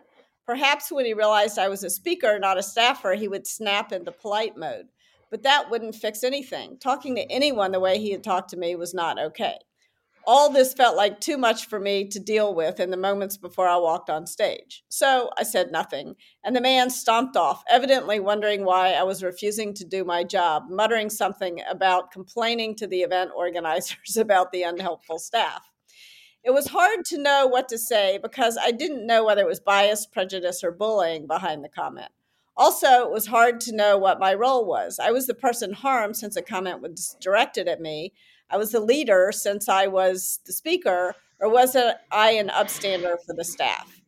Perhaps 0.45 0.91
when 0.91 1.05
he 1.05 1.13
realized 1.13 1.59
I 1.59 1.67
was 1.67 1.83
a 1.83 1.89
speaker, 1.89 2.39
not 2.39 2.57
a 2.57 2.63
staffer, 2.63 3.13
he 3.13 3.27
would 3.27 3.47
snap 3.47 3.91
into 3.91 4.11
polite 4.11 4.57
mode 4.57 4.87
but 5.29 5.43
that 5.43 5.69
wouldn't 5.69 5.95
fix 5.95 6.23
anything. 6.23 6.77
Talking 6.79 7.15
to 7.15 7.31
anyone 7.31 7.71
the 7.71 7.79
way 7.79 7.99
he 7.99 8.11
had 8.11 8.23
talked 8.23 8.49
to 8.51 8.57
me 8.57 8.75
was 8.75 8.93
not 8.93 9.19
okay. 9.19 9.57
All 10.29 10.51
this 10.51 10.73
felt 10.73 10.97
like 10.97 11.21
too 11.21 11.37
much 11.37 11.67
for 11.67 11.79
me 11.79 12.05
to 12.09 12.19
deal 12.19 12.53
with 12.53 12.81
in 12.81 12.91
the 12.91 12.97
moments 12.97 13.37
before 13.37 13.65
I 13.65 13.77
walked 13.77 14.09
on 14.09 14.27
stage. 14.27 14.83
So 14.89 15.29
I 15.37 15.43
said 15.43 15.71
nothing, 15.71 16.15
and 16.43 16.53
the 16.53 16.59
man 16.59 16.89
stomped 16.89 17.37
off, 17.37 17.63
evidently 17.71 18.19
wondering 18.19 18.65
why 18.65 18.91
I 18.91 19.03
was 19.03 19.23
refusing 19.23 19.73
to 19.75 19.85
do 19.85 20.03
my 20.03 20.25
job, 20.25 20.63
muttering 20.69 21.09
something 21.09 21.61
about 21.69 22.11
complaining 22.11 22.75
to 22.75 22.87
the 22.87 23.03
event 23.03 23.31
organizers 23.37 24.17
about 24.17 24.51
the 24.51 24.63
unhelpful 24.63 25.17
staff. 25.17 25.71
It 26.43 26.51
was 26.51 26.67
hard 26.67 27.05
to 27.05 27.17
know 27.17 27.47
what 27.47 27.69
to 27.69 27.77
say 27.77 28.19
because 28.21 28.57
I 28.61 28.71
didn't 28.71 29.07
know 29.07 29.23
whether 29.23 29.43
it 29.43 29.47
was 29.47 29.61
bias, 29.61 30.05
prejudice, 30.05 30.61
or 30.61 30.71
bullying 30.71 31.25
behind 31.25 31.63
the 31.63 31.69
comment. 31.69 32.11
Also, 32.57 33.03
it 33.03 33.11
was 33.11 33.27
hard 33.27 33.61
to 33.61 33.75
know 33.75 33.97
what 33.97 34.19
my 34.19 34.33
role 34.33 34.65
was. 34.65 34.99
I 34.99 35.11
was 35.11 35.27
the 35.27 35.33
person 35.33 35.71
harmed 35.71 36.17
since 36.17 36.35
a 36.35 36.41
comment 36.41 36.81
was 36.81 37.15
directed 37.21 37.69
at 37.69 37.79
me. 37.79 38.13
I 38.49 38.57
was 38.57 38.71
the 38.71 38.79
leader 38.79 39.31
since 39.31 39.67
I 39.67 39.87
was 39.87 40.39
the 40.45 40.53
speaker, 40.53 41.15
or 41.39 41.49
was 41.49 41.75
I 42.11 42.31
an 42.31 42.49
upstander 42.49 43.17
for 43.25 43.33
the 43.33 43.43
staff? 43.43 44.01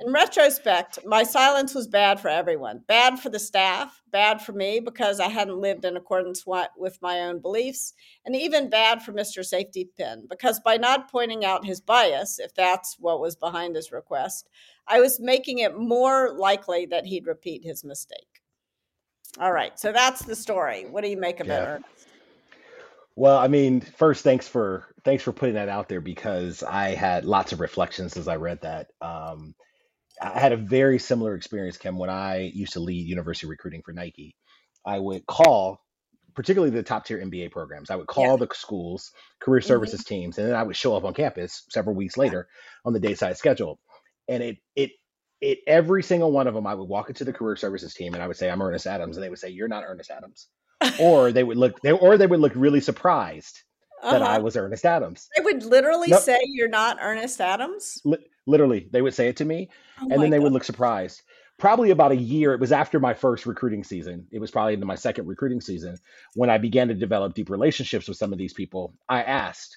In 0.00 0.12
retrospect, 0.12 1.00
my 1.04 1.24
silence 1.24 1.74
was 1.74 1.88
bad 1.88 2.20
for 2.20 2.28
everyone. 2.28 2.84
Bad 2.86 3.18
for 3.18 3.30
the 3.30 3.38
staff, 3.40 4.00
bad 4.12 4.40
for 4.40 4.52
me 4.52 4.78
because 4.78 5.18
I 5.18 5.26
hadn't 5.26 5.58
lived 5.58 5.84
in 5.84 5.96
accordance 5.96 6.44
with 6.46 6.98
my 7.02 7.20
own 7.22 7.40
beliefs, 7.40 7.94
and 8.24 8.36
even 8.36 8.70
bad 8.70 9.02
for 9.02 9.12
Mr. 9.12 9.44
Safety 9.44 9.90
Pin 9.96 10.26
because 10.30 10.60
by 10.60 10.76
not 10.76 11.10
pointing 11.10 11.44
out 11.44 11.64
his 11.64 11.80
bias, 11.80 12.38
if 12.38 12.54
that's 12.54 12.96
what 13.00 13.20
was 13.20 13.34
behind 13.34 13.74
his 13.74 13.90
request, 13.90 14.48
I 14.86 15.00
was 15.00 15.18
making 15.18 15.58
it 15.58 15.76
more 15.76 16.32
likely 16.32 16.86
that 16.86 17.06
he'd 17.06 17.26
repeat 17.26 17.64
his 17.64 17.82
mistake. 17.82 18.42
All 19.40 19.52
right, 19.52 19.78
so 19.80 19.90
that's 19.90 20.24
the 20.24 20.36
story. 20.36 20.86
What 20.86 21.02
do 21.02 21.10
you 21.10 21.18
make 21.18 21.40
of 21.40 21.48
yeah. 21.48 21.76
it? 21.76 21.82
Well, 23.18 23.36
I 23.36 23.48
mean, 23.48 23.80
first, 23.80 24.22
thanks 24.22 24.46
for 24.46 24.86
thanks 25.04 25.24
for 25.24 25.32
putting 25.32 25.56
that 25.56 25.68
out 25.68 25.88
there 25.88 26.00
because 26.00 26.62
I 26.62 26.90
had 26.90 27.24
lots 27.24 27.52
of 27.52 27.58
reflections 27.58 28.16
as 28.16 28.28
I 28.28 28.36
read 28.36 28.60
that. 28.62 28.86
Um, 29.00 29.56
I 30.22 30.38
had 30.38 30.52
a 30.52 30.56
very 30.56 31.00
similar 31.00 31.34
experience, 31.34 31.78
Kim, 31.78 31.98
when 31.98 32.10
I 32.10 32.52
used 32.54 32.74
to 32.74 32.80
lead 32.80 33.08
university 33.08 33.48
recruiting 33.48 33.82
for 33.84 33.92
Nike. 33.92 34.36
I 34.86 35.00
would 35.00 35.26
call, 35.26 35.80
particularly 36.36 36.70
the 36.70 36.84
top 36.84 37.06
tier 37.06 37.18
MBA 37.18 37.50
programs. 37.50 37.90
I 37.90 37.96
would 37.96 38.06
call 38.06 38.38
yeah. 38.38 38.46
the 38.46 38.54
schools, 38.54 39.10
career 39.40 39.60
mm-hmm. 39.60 39.66
services 39.66 40.02
mm-hmm. 40.02 40.14
teams, 40.14 40.38
and 40.38 40.48
then 40.48 40.54
I 40.54 40.62
would 40.62 40.76
show 40.76 40.96
up 40.96 41.04
on 41.04 41.12
campus 41.12 41.64
several 41.70 41.96
weeks 41.96 42.16
later 42.16 42.46
on 42.84 42.92
the 42.92 43.00
day 43.00 43.14
side 43.14 43.36
schedule 43.36 43.80
and 44.28 44.42
it 44.42 44.58
it 44.76 44.90
it 45.40 45.58
every 45.66 46.02
single 46.02 46.30
one 46.30 46.46
of 46.46 46.54
them, 46.54 46.66
I 46.66 46.74
would 46.74 46.88
walk 46.88 47.08
into 47.08 47.24
the 47.24 47.32
career 47.32 47.56
services 47.56 47.94
team 47.94 48.14
and 48.14 48.22
I 48.22 48.26
would 48.26 48.36
say, 48.36 48.50
I'm 48.50 48.62
Ernest 48.62 48.86
Adams, 48.86 49.16
and 49.16 49.24
they 49.24 49.28
would 49.28 49.38
say, 49.38 49.48
You're 49.48 49.68
not 49.68 49.84
Ernest 49.86 50.10
Adams. 50.10 50.48
Or 51.00 51.32
they 51.32 51.44
would 51.44 51.56
look 51.56 51.80
they 51.80 51.92
or 51.92 52.16
they 52.16 52.26
would 52.26 52.40
look 52.40 52.52
really 52.54 52.80
surprised 52.80 53.62
uh-huh. 54.02 54.12
that 54.12 54.22
I 54.22 54.34
uh-huh. 54.34 54.42
was 54.42 54.56
Ernest 54.56 54.84
Adams. 54.84 55.28
They 55.36 55.42
would 55.42 55.64
literally 55.64 56.08
nope. 56.08 56.22
say 56.22 56.38
you're 56.44 56.68
not 56.68 56.98
Ernest 57.00 57.40
Adams? 57.40 58.02
Literally, 58.46 58.88
they 58.92 59.02
would 59.02 59.14
say 59.14 59.28
it 59.28 59.36
to 59.38 59.44
me 59.44 59.68
oh 60.00 60.08
and 60.10 60.22
then 60.22 60.30
they 60.30 60.38
God. 60.38 60.44
would 60.44 60.52
look 60.52 60.64
surprised. 60.64 61.22
Probably 61.58 61.90
about 61.90 62.12
a 62.12 62.16
year, 62.16 62.54
it 62.54 62.60
was 62.60 62.70
after 62.70 63.00
my 63.00 63.14
first 63.14 63.44
recruiting 63.44 63.82
season. 63.82 64.28
It 64.30 64.38
was 64.38 64.52
probably 64.52 64.74
into 64.74 64.86
my 64.86 64.94
second 64.94 65.26
recruiting 65.26 65.60
season 65.60 65.98
when 66.34 66.50
I 66.50 66.58
began 66.58 66.86
to 66.86 66.94
develop 66.94 67.34
deep 67.34 67.50
relationships 67.50 68.06
with 68.06 68.16
some 68.16 68.32
of 68.32 68.38
these 68.38 68.52
people. 68.52 68.94
I 69.08 69.24
asked, 69.24 69.76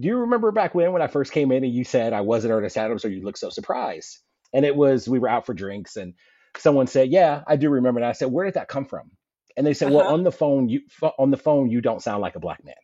do 0.00 0.08
you 0.08 0.16
remember 0.16 0.50
back 0.50 0.74
when 0.74 0.92
when 0.92 1.02
I 1.02 1.06
first 1.06 1.32
came 1.32 1.52
in 1.52 1.62
and 1.62 1.72
you 1.72 1.84
said 1.84 2.12
I 2.12 2.22
wasn't 2.22 2.52
Ernest 2.52 2.76
Adams 2.76 3.04
or 3.04 3.10
you 3.10 3.22
looked 3.22 3.38
so 3.38 3.50
surprised? 3.50 4.18
And 4.52 4.64
it 4.64 4.74
was 4.74 5.08
we 5.08 5.20
were 5.20 5.28
out 5.28 5.46
for 5.46 5.54
drinks 5.54 5.96
and 5.96 6.14
someone 6.56 6.86
said, 6.86 7.10
"Yeah, 7.10 7.42
I 7.46 7.56
do 7.56 7.70
remember." 7.70 8.00
And 8.00 8.06
I 8.06 8.12
said, 8.12 8.30
"Where 8.30 8.44
did 8.44 8.54
that 8.54 8.68
come 8.68 8.84
from?" 8.84 9.10
And 9.56 9.66
they 9.66 9.74
said, 9.74 9.88
uh-huh. 9.88 9.98
"Well, 9.98 10.12
on 10.12 10.24
the 10.24 10.32
phone, 10.32 10.68
you 10.68 10.82
on 11.18 11.30
the 11.30 11.36
phone 11.36 11.70
you 11.70 11.80
don't 11.80 12.02
sound 12.02 12.20
like 12.20 12.36
a 12.36 12.40
black 12.40 12.64
man." 12.64 12.74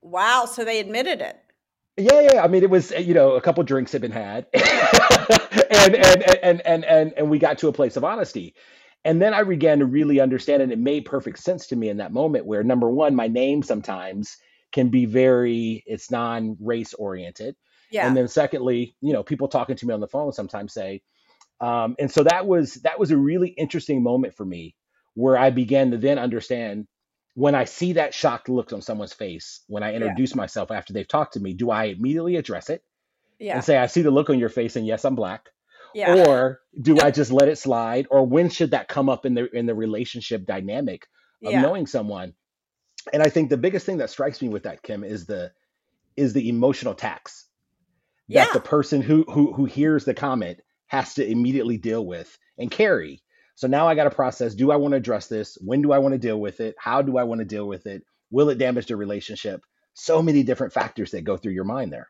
Wow, 0.00 0.46
so 0.46 0.64
they 0.64 0.80
admitted 0.80 1.20
it. 1.20 1.38
Yeah, 1.96 2.20
yeah. 2.32 2.42
I 2.42 2.48
mean, 2.48 2.62
it 2.62 2.70
was 2.70 2.90
you 2.92 3.14
know 3.14 3.32
a 3.32 3.40
couple 3.40 3.62
drinks 3.64 3.92
had 3.92 4.00
been 4.00 4.10
had, 4.10 4.46
and, 4.54 5.94
and 5.94 6.22
and 6.42 6.60
and 6.66 6.84
and 6.84 7.12
and 7.16 7.30
we 7.30 7.38
got 7.38 7.58
to 7.58 7.68
a 7.68 7.72
place 7.72 7.96
of 7.96 8.04
honesty. 8.04 8.54
And 9.04 9.20
then 9.20 9.34
I 9.34 9.42
began 9.42 9.80
to 9.80 9.86
really 9.86 10.20
understand, 10.20 10.62
and 10.62 10.72
it 10.72 10.78
made 10.78 11.04
perfect 11.04 11.40
sense 11.40 11.66
to 11.68 11.76
me 11.76 11.88
in 11.88 11.96
that 11.98 12.12
moment. 12.12 12.46
Where 12.46 12.62
number 12.62 12.88
one, 12.90 13.14
my 13.14 13.28
name 13.28 13.62
sometimes 13.62 14.36
can 14.72 14.88
be 14.88 15.04
very 15.04 15.84
it's 15.86 16.10
non-race 16.10 16.94
oriented 16.94 17.54
yeah. 17.90 18.06
and 18.06 18.16
then 18.16 18.26
secondly 18.26 18.96
you 19.00 19.12
know 19.12 19.22
people 19.22 19.46
talking 19.46 19.76
to 19.76 19.86
me 19.86 19.94
on 19.94 20.00
the 20.00 20.08
phone 20.08 20.32
sometimes 20.32 20.72
say 20.72 21.00
um, 21.60 21.94
and 22.00 22.10
so 22.10 22.24
that 22.24 22.46
was 22.46 22.74
that 22.76 22.98
was 22.98 23.10
a 23.12 23.16
really 23.16 23.50
interesting 23.50 24.02
moment 24.02 24.34
for 24.34 24.44
me 24.44 24.74
where 25.14 25.36
i 25.36 25.50
began 25.50 25.90
to 25.90 25.98
then 25.98 26.18
understand 26.18 26.86
when 27.34 27.54
i 27.54 27.64
see 27.64 27.94
that 27.94 28.14
shocked 28.14 28.48
look 28.48 28.72
on 28.72 28.82
someone's 28.82 29.12
face 29.12 29.62
when 29.68 29.82
i 29.82 29.94
introduce 29.94 30.30
yeah. 30.30 30.36
myself 30.36 30.70
after 30.70 30.92
they've 30.92 31.08
talked 31.08 31.34
to 31.34 31.40
me 31.40 31.54
do 31.54 31.70
i 31.70 31.84
immediately 31.84 32.36
address 32.36 32.70
it 32.70 32.82
yeah. 33.38 33.54
and 33.54 33.64
say 33.64 33.76
i 33.76 33.86
see 33.86 34.02
the 34.02 34.10
look 34.10 34.30
on 34.30 34.38
your 34.38 34.48
face 34.48 34.76
and 34.76 34.86
yes 34.86 35.04
i'm 35.04 35.14
black 35.14 35.48
yeah. 35.94 36.24
or 36.26 36.60
do 36.80 36.98
i 37.00 37.10
just 37.10 37.30
let 37.30 37.48
it 37.48 37.58
slide 37.58 38.06
or 38.10 38.26
when 38.26 38.48
should 38.48 38.70
that 38.70 38.88
come 38.88 39.08
up 39.08 39.26
in 39.26 39.34
the 39.34 39.48
in 39.50 39.66
the 39.66 39.74
relationship 39.74 40.46
dynamic 40.46 41.06
of 41.44 41.52
knowing 41.54 41.86
someone 41.86 42.34
and 43.12 43.22
I 43.22 43.28
think 43.28 43.50
the 43.50 43.56
biggest 43.56 43.86
thing 43.86 43.98
that 43.98 44.10
strikes 44.10 44.40
me 44.42 44.48
with 44.48 44.64
that, 44.64 44.82
Kim, 44.82 45.02
is 45.02 45.26
the 45.26 45.52
is 46.16 46.34
the 46.34 46.48
emotional 46.48 46.94
tax 46.94 47.46
that 48.28 48.52
the 48.52 48.60
person 48.60 49.02
who 49.02 49.24
who 49.24 49.52
who 49.52 49.64
hears 49.64 50.04
the 50.04 50.14
comment 50.14 50.60
has 50.86 51.14
to 51.14 51.26
immediately 51.26 51.78
deal 51.78 52.04
with 52.04 52.38
and 52.58 52.70
carry. 52.70 53.22
So 53.54 53.66
now 53.66 53.86
I 53.86 53.94
got 53.94 54.04
to 54.04 54.10
process: 54.10 54.54
Do 54.54 54.70
I 54.70 54.76
want 54.76 54.92
to 54.92 54.96
address 54.96 55.26
this? 55.28 55.56
When 55.60 55.82
do 55.82 55.92
I 55.92 55.98
want 55.98 56.12
to 56.12 56.18
deal 56.18 56.40
with 56.40 56.60
it? 56.60 56.74
How 56.78 57.02
do 57.02 57.18
I 57.18 57.24
want 57.24 57.40
to 57.40 57.44
deal 57.44 57.66
with 57.66 57.86
it? 57.86 58.02
Will 58.30 58.48
it 58.50 58.58
damage 58.58 58.86
the 58.86 58.96
relationship? 58.96 59.64
So 59.94 60.22
many 60.22 60.42
different 60.42 60.72
factors 60.72 61.10
that 61.10 61.22
go 61.24 61.36
through 61.36 61.52
your 61.52 61.64
mind 61.64 61.92
there. 61.92 62.08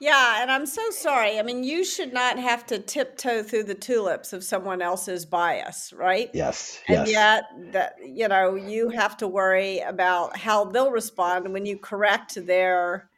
Yeah, 0.00 0.42
and 0.42 0.50
I'm 0.50 0.66
so 0.66 0.90
sorry. 0.90 1.38
I 1.38 1.42
mean, 1.42 1.62
you 1.62 1.84
should 1.84 2.12
not 2.12 2.38
have 2.38 2.66
to 2.66 2.78
tiptoe 2.80 3.42
through 3.44 3.64
the 3.64 3.76
tulips 3.76 4.32
of 4.32 4.42
someone 4.42 4.82
else's 4.82 5.24
bias, 5.24 5.92
right? 5.96 6.30
Yes, 6.34 6.80
And 6.88 7.06
yes, 7.06 7.10
yet 7.10 7.44
that, 7.72 7.94
you 8.04 8.26
know, 8.28 8.56
you 8.56 8.88
have 8.90 9.16
to 9.18 9.28
worry 9.28 9.78
about 9.78 10.36
how 10.36 10.64
they'll 10.64 10.90
respond 10.90 11.52
when 11.52 11.64
you 11.64 11.78
correct 11.78 12.34
their 12.44 13.08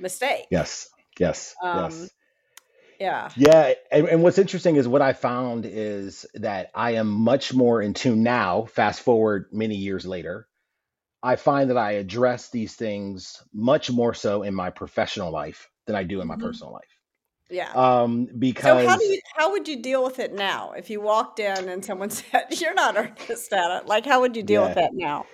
mistake. 0.00 0.46
yes, 0.50 0.88
yes, 1.18 1.54
Um, 1.62 1.78
yes. 2.00 2.10
Yeah. 2.98 3.30
Yeah, 3.36 3.74
and, 3.90 4.08
and 4.08 4.22
what's 4.22 4.38
interesting 4.38 4.76
is 4.76 4.88
what 4.88 5.02
I 5.02 5.12
found 5.12 5.64
is 5.66 6.26
that 6.34 6.70
I 6.74 6.92
am 6.92 7.08
much 7.08 7.54
more 7.54 7.80
in 7.80 7.94
tune 7.94 8.22
now, 8.22 8.64
fast 8.64 9.00
forward 9.02 9.46
many 9.52 9.76
years 9.76 10.06
later. 10.06 10.48
I 11.22 11.36
find 11.36 11.70
that 11.70 11.78
I 11.78 11.92
address 11.92 12.50
these 12.50 12.74
things 12.74 13.42
much 13.52 13.90
more 13.90 14.14
so 14.14 14.42
in 14.42 14.54
my 14.54 14.70
professional 14.70 15.30
life 15.32 15.68
than 15.86 15.96
I 15.96 16.04
do 16.04 16.20
in 16.20 16.28
my 16.28 16.36
hmm 16.36 16.40
personal 16.40 16.72
life. 16.72 17.00
Yeah. 17.50 17.74
Um, 17.74 18.28
So 18.56 18.76
how 18.76 18.96
do 18.96 19.04
because 19.04 19.04
you 19.04 19.20
how 19.36 19.52
would 19.52 19.68
you 19.68 19.80
deal 19.82 20.04
with 20.04 20.18
it 20.18 20.32
now 20.32 20.72
if 20.72 20.90
you 20.90 21.00
walked 21.00 21.38
in 21.38 21.68
and 21.68 21.84
someone 21.84 22.10
said 22.12 22.46
you're 22.60 22.74
not 22.74 22.96
Ernest 22.96 23.52
at 23.52 23.82
it? 23.82 23.86
Like 23.86 24.04
how 24.06 24.20
would 24.20 24.36
you 24.36 24.42
deal 24.42 24.62
with 24.64 24.74
that 24.74 24.90
now? 24.94 25.26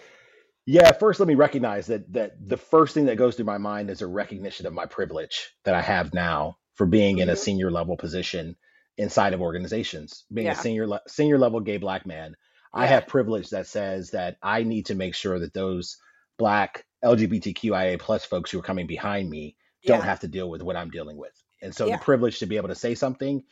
yeah, 0.66 0.92
first 0.92 1.20
let 1.20 1.28
me 1.28 1.34
recognize 1.34 1.86
that 1.88 2.10
that 2.12 2.32
the 2.46 2.56
first 2.56 2.94
thing 2.94 3.06
that 3.06 3.16
goes 3.16 3.36
through 3.36 3.44
my 3.44 3.58
mind 3.58 3.90
is 3.90 4.02
a 4.02 4.06
recognition 4.06 4.66
of 4.66 4.72
my 4.72 4.86
privilege 4.86 5.50
that 5.64 5.74
I 5.74 5.82
have 5.82 6.14
now 6.14 6.56
for 6.74 6.86
being 6.86 7.18
in 7.18 7.28
a 7.28 7.36
hmm 7.36 7.36
senior 7.36 7.70
level 7.70 7.96
position 7.96 8.56
inside 8.98 9.32
of 9.34 9.40
organizations. 9.40 10.24
Being 10.32 10.50
a 10.50 10.54
senior 10.54 10.86
le- 10.86 11.00
senior 11.08 11.38
level 11.38 11.60
gay 11.60 11.78
black 11.78 12.06
man, 12.06 12.36
I 12.72 12.86
have 12.86 13.06
privilege 13.06 13.50
that 13.50 13.66
says 13.66 14.10
that 14.10 14.36
I 14.42 14.62
need 14.64 14.86
to 14.86 14.94
make 14.94 15.14
sure 15.14 15.38
that 15.38 15.54
those 15.54 15.96
black 16.38 16.84
LGBTQIA 17.04 17.98
plus 17.98 18.24
folks 18.24 18.50
who 18.50 18.58
are 18.58 18.62
coming 18.62 18.86
behind 18.86 19.28
me 19.30 19.56
don't 19.86 20.04
have 20.04 20.20
to 20.20 20.28
deal 20.28 20.48
with 20.50 20.62
what 20.62 20.76
I'm 20.76 20.90
dealing 20.90 21.16
with. 21.16 21.32
And 21.62 21.74
so 21.74 21.90
the 21.90 21.98
privilege 21.98 22.38
to 22.40 22.46
be 22.46 22.56
able 22.56 22.68
to 22.68 22.74
say 22.74 22.94
something 22.94 23.42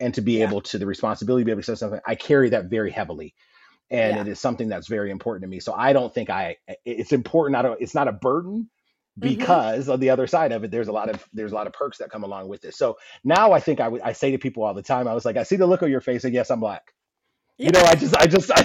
and 0.00 0.14
to 0.14 0.20
be 0.20 0.40
Yeah. 0.40 0.42
able 0.42 0.60
to 0.62 0.78
the 0.78 0.86
responsibility 0.86 1.42
to 1.42 1.46
be 1.46 1.52
able 1.52 1.62
to 1.62 1.66
say 1.66 1.74
something, 1.78 2.00
I 2.06 2.14
carry 2.14 2.50
that 2.50 2.66
very 2.70 2.90
heavily 2.90 3.34
and 3.90 4.16
Yeah. 4.16 4.18
it 4.18 4.28
is 4.28 4.40
something 4.40 4.68
that's 4.68 4.88
very 4.88 5.10
important 5.10 5.42
to 5.44 5.48
me. 5.48 5.60
So 5.60 5.74
I 5.74 5.92
don't 5.92 6.14
think 6.14 6.30
I 6.30 6.56
it's 6.84 7.12
important. 7.12 7.56
I 7.56 7.62
don't 7.62 7.80
it's 7.80 7.94
not 7.94 8.08
a 8.08 8.12
burden 8.12 8.70
hmm 9.20 9.28
because 9.28 9.88
on 9.88 10.00
the 10.00 10.10
other 10.10 10.26
side 10.26 10.52
of 10.52 10.64
it, 10.64 10.70
there's 10.70 10.88
a 10.88 10.92
lot 10.92 11.10
of 11.10 11.26
there's 11.32 11.52
a 11.52 11.54
lot 11.54 11.66
of 11.66 11.72
perks 11.72 11.98
that 11.98 12.10
come 12.10 12.24
along 12.24 12.48
with 12.48 12.62
this. 12.62 12.76
So 12.76 12.96
now 13.24 13.52
I 13.52 13.60
think 13.60 13.80
I 13.80 13.88
would 13.88 14.00
I 14.00 14.12
say 14.12 14.30
to 14.30 14.38
people 14.38 14.62
all 14.62 14.74
the 14.74 14.82
time, 14.82 15.06
I 15.06 15.14
was 15.14 15.24
like, 15.24 15.36
I 15.36 15.42
see 15.42 15.56
the 15.56 15.66
look 15.66 15.82
on 15.82 15.90
your 15.90 16.00
face, 16.00 16.24
and 16.24 16.32
yes, 16.32 16.50
I'm 16.50 16.60
black. 16.60 16.94
You 17.58 17.70
know, 17.70 17.82
I 17.82 17.94
just 17.94 18.16
I 18.16 18.26
just 18.26 18.50
I, 18.50 18.64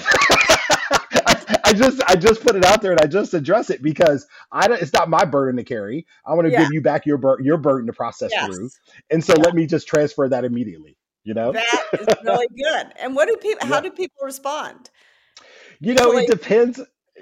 I, 1.26 1.58
I 1.66 1.72
just 1.72 2.02
I 2.08 2.16
just 2.16 2.42
put 2.42 2.56
it 2.56 2.64
out 2.64 2.80
there 2.80 2.92
and 2.92 3.00
I 3.00 3.06
just 3.06 3.34
address 3.34 3.70
it 3.70 3.82
because 3.82 4.26
I 4.50 4.66
don't, 4.66 4.80
it's 4.80 4.92
not 4.92 5.10
my 5.10 5.24
burden 5.24 5.56
to 5.56 5.64
carry. 5.64 6.06
I 6.24 6.34
want 6.34 6.46
to 6.46 6.52
Yeah. 6.52 6.62
give 6.64 6.72
you 6.72 6.80
back 6.80 7.04
your 7.04 7.18
bur- 7.18 7.40
your 7.42 7.58
burden 7.58 7.86
to 7.86 7.92
process 7.92 8.32
through, 8.32 8.70
and 9.10 9.22
so 9.22 9.34
Yeah. 9.36 9.42
let 9.44 9.54
me 9.54 9.66
just 9.66 9.86
transfer 9.86 10.28
that 10.28 10.44
immediately. 10.44 10.96
You 11.24 11.34
know. 11.34 11.52
That 11.52 11.84
is 12.00 12.06
really 12.24 12.48
good. 12.56 12.86
And 12.98 13.14
what 13.14 13.28
do 13.28 13.36
people 13.36 13.68
how 13.68 13.80
do 13.80 13.90
people 13.90 14.16
respond? 14.22 14.90
You 15.80 15.94
know, 15.94 16.16
it 16.16 16.26
depends. 16.26 16.80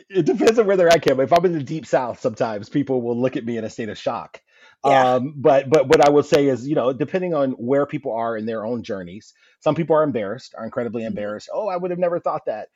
It 0.09 0.27
depends 0.27 0.59
on 0.59 0.67
where 0.67 0.77
they're 0.77 0.89
at, 0.89 1.03
Kim. 1.03 1.21
If 1.21 1.33
I'm 1.33 1.45
in 1.45 1.53
the 1.53 1.63
deep 1.63 1.87
south, 1.87 2.21
sometimes 2.21 2.69
people 2.69 3.03
will 3.03 3.21
look 3.21 3.37
at 3.37 3.45
me 3.45 3.57
in 3.57 3.65
a 3.65 3.71
state 3.71 3.89
of 3.89 3.99
shock. 3.99 4.41
yeah. 4.85 5.15
Um, 5.15 5.35
but 5.37 5.69
but 5.71 5.89
what 5.89 6.07
I 6.07 6.11
would 6.11 6.27
say 6.27 6.47
is, 6.47 6.69
you 6.69 6.75
know, 6.75 6.93
depending 6.93 7.35
on 7.35 7.53
where 7.53 7.87
people 7.87 8.13
are 8.13 8.37
in 8.37 8.47
their 8.47 8.65
own 8.65 8.83
journeys, 8.83 9.35
some 9.61 9.75
people 9.75 9.97
are 9.97 10.03
embarrassed, 10.03 10.55
are 10.57 10.65
incredibly 10.65 11.03
Mhm. 11.03 11.07
embarrassed. 11.07 11.49
Oh, 11.53 11.69
I 11.69 11.77
would 11.77 11.91
have 11.91 11.99
never 11.99 12.21
thought 12.21 12.45
that. 12.47 12.69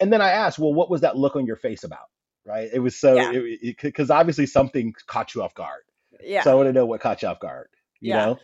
And 0.00 0.12
then 0.12 0.20
I 0.22 0.30
ask, 0.30 0.58
well, 0.58 0.72
what 0.72 0.88
was 0.90 1.00
that 1.00 1.16
look 1.16 1.36
on 1.36 1.46
your 1.46 1.56
face 1.56 1.84
about? 1.84 2.08
Right? 2.44 2.70
It 2.72 2.78
was 2.78 2.96
so 2.96 3.14
Yeah. 3.14 3.32
because 3.82 4.10
obviously 4.10 4.46
something 4.46 4.94
caught 5.06 5.34
you 5.34 5.42
off 5.42 5.54
guard. 5.54 5.82
Yeah. 6.20 6.42
So 6.42 6.50
I 6.52 6.54
want 6.54 6.68
to 6.68 6.72
know 6.72 6.86
what 6.86 7.00
caught 7.00 7.22
you 7.22 7.28
off 7.28 7.40
guard. 7.40 7.68
You 8.00 8.10
Yeah. 8.10 8.26
know? 8.26 8.38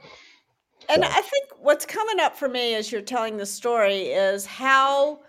And 0.88 1.02
So 1.02 1.10
I 1.10 1.22
think 1.22 1.44
what's 1.58 1.86
coming 1.86 2.20
up 2.20 2.36
for 2.36 2.48
me 2.48 2.74
as 2.74 2.92
you're 2.92 3.00
telling 3.00 3.36
the 3.38 3.46
story 3.46 4.08
is 4.08 4.44
how 4.44 5.20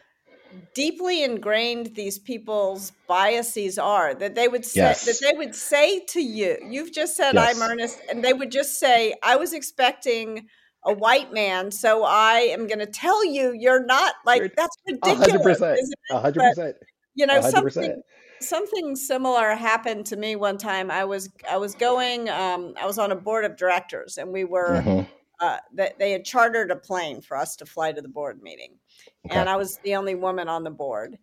deeply 0.74 1.24
ingrained 1.24 1.96
these 1.96 2.20
people's 2.20 2.92
biases 3.08 3.77
are 3.77 4.14
that 4.14 4.36
they 4.36 4.48
would 4.48 4.66
say 4.66 4.94
that 5.05 5.20
they 5.22 5.38
would 5.38 5.55
say 5.55 6.00
to 6.05 6.22
you 6.22 6.58
you've 6.70 6.94
just 6.94 7.16
said 7.16 7.38
i'm 7.38 7.62
yes, 7.62 7.62
ernest 7.62 8.00
and 8.10 8.24
they 8.24 8.34
would 8.34 8.51
just 8.51 8.79
say 8.79 9.14
i 9.24 9.36
was 9.36 9.53
expecting 9.53 10.48
a 10.86 10.94
white 10.94 11.34
man 11.34 11.72
so 11.72 12.03
i 12.03 12.40
am 12.40 12.68
going 12.68 12.79
to 12.79 12.86
tell 12.86 13.25
you 13.25 13.53
you're 13.58 13.86
not 13.86 14.14
like 14.25 14.40
you're 14.40 14.51
that's 14.55 14.77
ridiculous 14.88 15.44
percent, 15.44 15.79
isn't 15.79 16.00
a 16.12 16.20
hundred 16.20 16.42
but 16.42 16.50
percent, 16.50 16.75
you 17.16 17.25
know 17.25 17.42
hundred 17.42 17.62
percent. 17.64 17.86
something 17.88 18.01
something 18.42 18.96
similar 18.96 19.55
happened 19.55 20.05
to 20.05 20.18
me 20.18 20.36
one 20.36 20.58
time. 20.58 20.92
I 20.92 21.05
was 21.05 21.29
i 21.50 21.58
was 21.58 21.74
going 21.74 22.29
um, 22.29 22.74
i 22.79 22.86
was 22.86 23.00
on 23.00 23.12
a 23.12 23.16
board 23.16 23.46
of 23.46 23.58
directors 23.58 24.18
and 24.18 24.31
we 24.31 24.44
were 24.44 24.81
hmm 24.81 25.01
uh, 25.40 25.58
that 25.74 26.00
they 26.00 26.12
had 26.12 26.24
chartered 26.24 26.72
a 26.72 26.75
plane 26.75 27.22
for 27.22 27.38
us 27.38 27.55
to 27.58 27.66
fly 27.66 27.92
to 27.92 28.01
the 28.01 28.08
board 28.08 28.42
meeting, 28.42 28.77
Okay. 29.25 29.40
and 29.40 29.50
I 29.50 29.55
was 29.55 29.77
the 29.84 29.96
only 29.96 30.16
woman 30.16 30.48
on 30.48 30.64
the 30.64 30.72
board. 30.72 31.18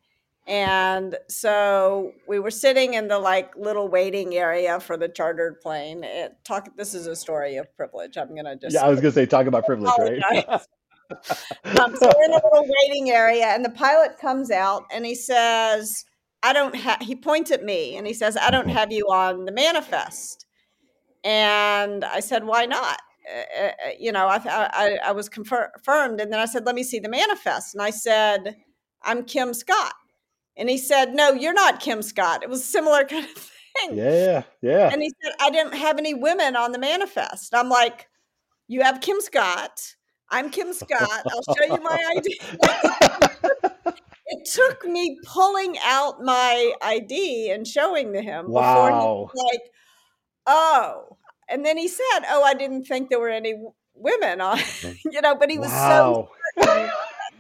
And 0.46 1.16
so 1.28 2.12
we 2.26 2.40
were 2.40 2.50
sitting 2.50 2.94
in 2.94 3.06
the 3.06 3.18
like 3.18 3.54
little 3.56 3.86
waiting 3.86 4.34
area 4.34 4.80
for 4.80 4.96
the 4.96 5.08
chartered 5.08 5.60
plane. 5.60 6.02
It 6.02 6.36
talk. 6.44 6.76
This 6.76 6.94
is 6.94 7.06
a 7.06 7.14
story 7.14 7.56
of 7.56 7.74
privilege. 7.76 8.16
I'm 8.16 8.34
gonna 8.34 8.56
just. 8.56 8.74
Yeah, 8.74 8.84
I 8.84 8.88
was 8.88 8.98
gonna 9.00 9.12
say 9.12 9.24
talk 9.24 9.46
about 9.46 9.64
privilege, 9.66 9.92
right? 9.98 10.46
Um, 11.78 11.94
so 11.94 12.10
we're 12.16 12.24
in 12.24 12.30
a 12.32 12.40
little 12.42 12.66
waiting 12.82 13.10
area, 13.10 13.46
and 13.46 13.64
the 13.64 13.70
pilot 13.70 14.18
comes 14.18 14.50
out 14.50 14.84
and 14.90 15.04
he 15.06 15.14
says, 15.14 16.04
"I 16.42 16.52
don't 16.52 16.74
have." 16.74 17.00
He 17.02 17.14
points 17.14 17.50
at 17.50 17.62
me 17.62 17.96
and 17.96 18.06
he 18.06 18.14
says, 18.14 18.36
"I 18.36 18.50
don't 18.50 18.66
Mhm. 18.66 18.72
have 18.72 18.90
you 18.90 19.04
on 19.10 19.44
the 19.44 19.52
manifest." 19.52 20.46
And 21.22 22.04
I 22.04 22.20
said, 22.20 22.44
"Why 22.44 22.66
not?" 22.66 23.00
Uh, 23.28 23.62
uh, 23.62 23.66
uh, 23.66 23.90
you 23.98 24.10
know, 24.10 24.26
I, 24.26 24.40
I 24.44 24.98
I 25.06 25.12
was 25.12 25.28
confirmed, 25.28 26.20
and 26.20 26.32
then 26.32 26.34
I 26.34 26.46
said, 26.46 26.66
"Let 26.66 26.74
me 26.74 26.82
see 26.82 26.98
the 26.98 27.08
manifest." 27.08 27.74
And 27.74 27.82
I 27.82 27.90
said, 27.90 28.56
"I'm 29.02 29.24
Kim 29.24 29.54
Scott," 29.54 29.94
and 30.56 30.68
he 30.68 30.76
said, 30.76 31.14
"No, 31.14 31.32
you're 31.32 31.52
not 31.52 31.80
Kim 31.80 32.02
Scott." 32.02 32.42
It 32.42 32.48
was 32.48 32.60
a 32.60 32.64
similar 32.64 33.04
kind 33.08 33.24
of 33.24 33.30
thing. 33.30 33.96
Yeah, 33.96 34.42
yeah. 34.60 34.90
And 34.92 35.00
he 35.00 35.12
said, 35.22 35.32
"I 35.40 35.50
didn't 35.50 35.74
have 35.74 35.98
any 35.98 36.14
women 36.14 36.56
on 36.56 36.72
the 36.72 36.78
manifest." 36.78 37.54
I'm 37.54 37.68
like, 37.68 38.08
"You 38.66 38.82
have 38.82 39.00
Kim 39.00 39.20
Scott. 39.20 39.80
I'm 40.30 40.50
Kim 40.50 40.72
Scott. 40.72 41.22
I'll 41.30 41.54
show 41.54 41.64
you 41.64 41.82
my 41.82 42.14
ID." 42.16 42.40
It, 44.34 44.48
took 44.50 44.86
me 44.86 45.18
pulling 45.26 45.76
out 45.84 46.22
my 46.22 46.72
ID 46.80 47.50
and 47.50 47.66
showing 47.66 48.14
to 48.14 48.22
him 48.22 48.46
before 48.46 48.88
he 48.88 48.96
was 48.96 49.30
like, 49.34 49.62
"Oh." 50.46 51.18
And 51.52 51.64
then 51.64 51.76
he 51.76 51.88
said, 51.88 52.20
"Oh, 52.28 52.42
I 52.42 52.54
didn't 52.54 52.84
think 52.84 53.10
there 53.10 53.20
were 53.20 53.28
any 53.28 53.54
women 53.94 54.40
on." 54.40 54.58
you 55.12 55.20
know, 55.20 55.34
but 55.36 55.50
he 55.50 55.58
was 55.58 55.72
so 55.72 56.14
Wow. 56.14 56.30
certain 56.58 56.88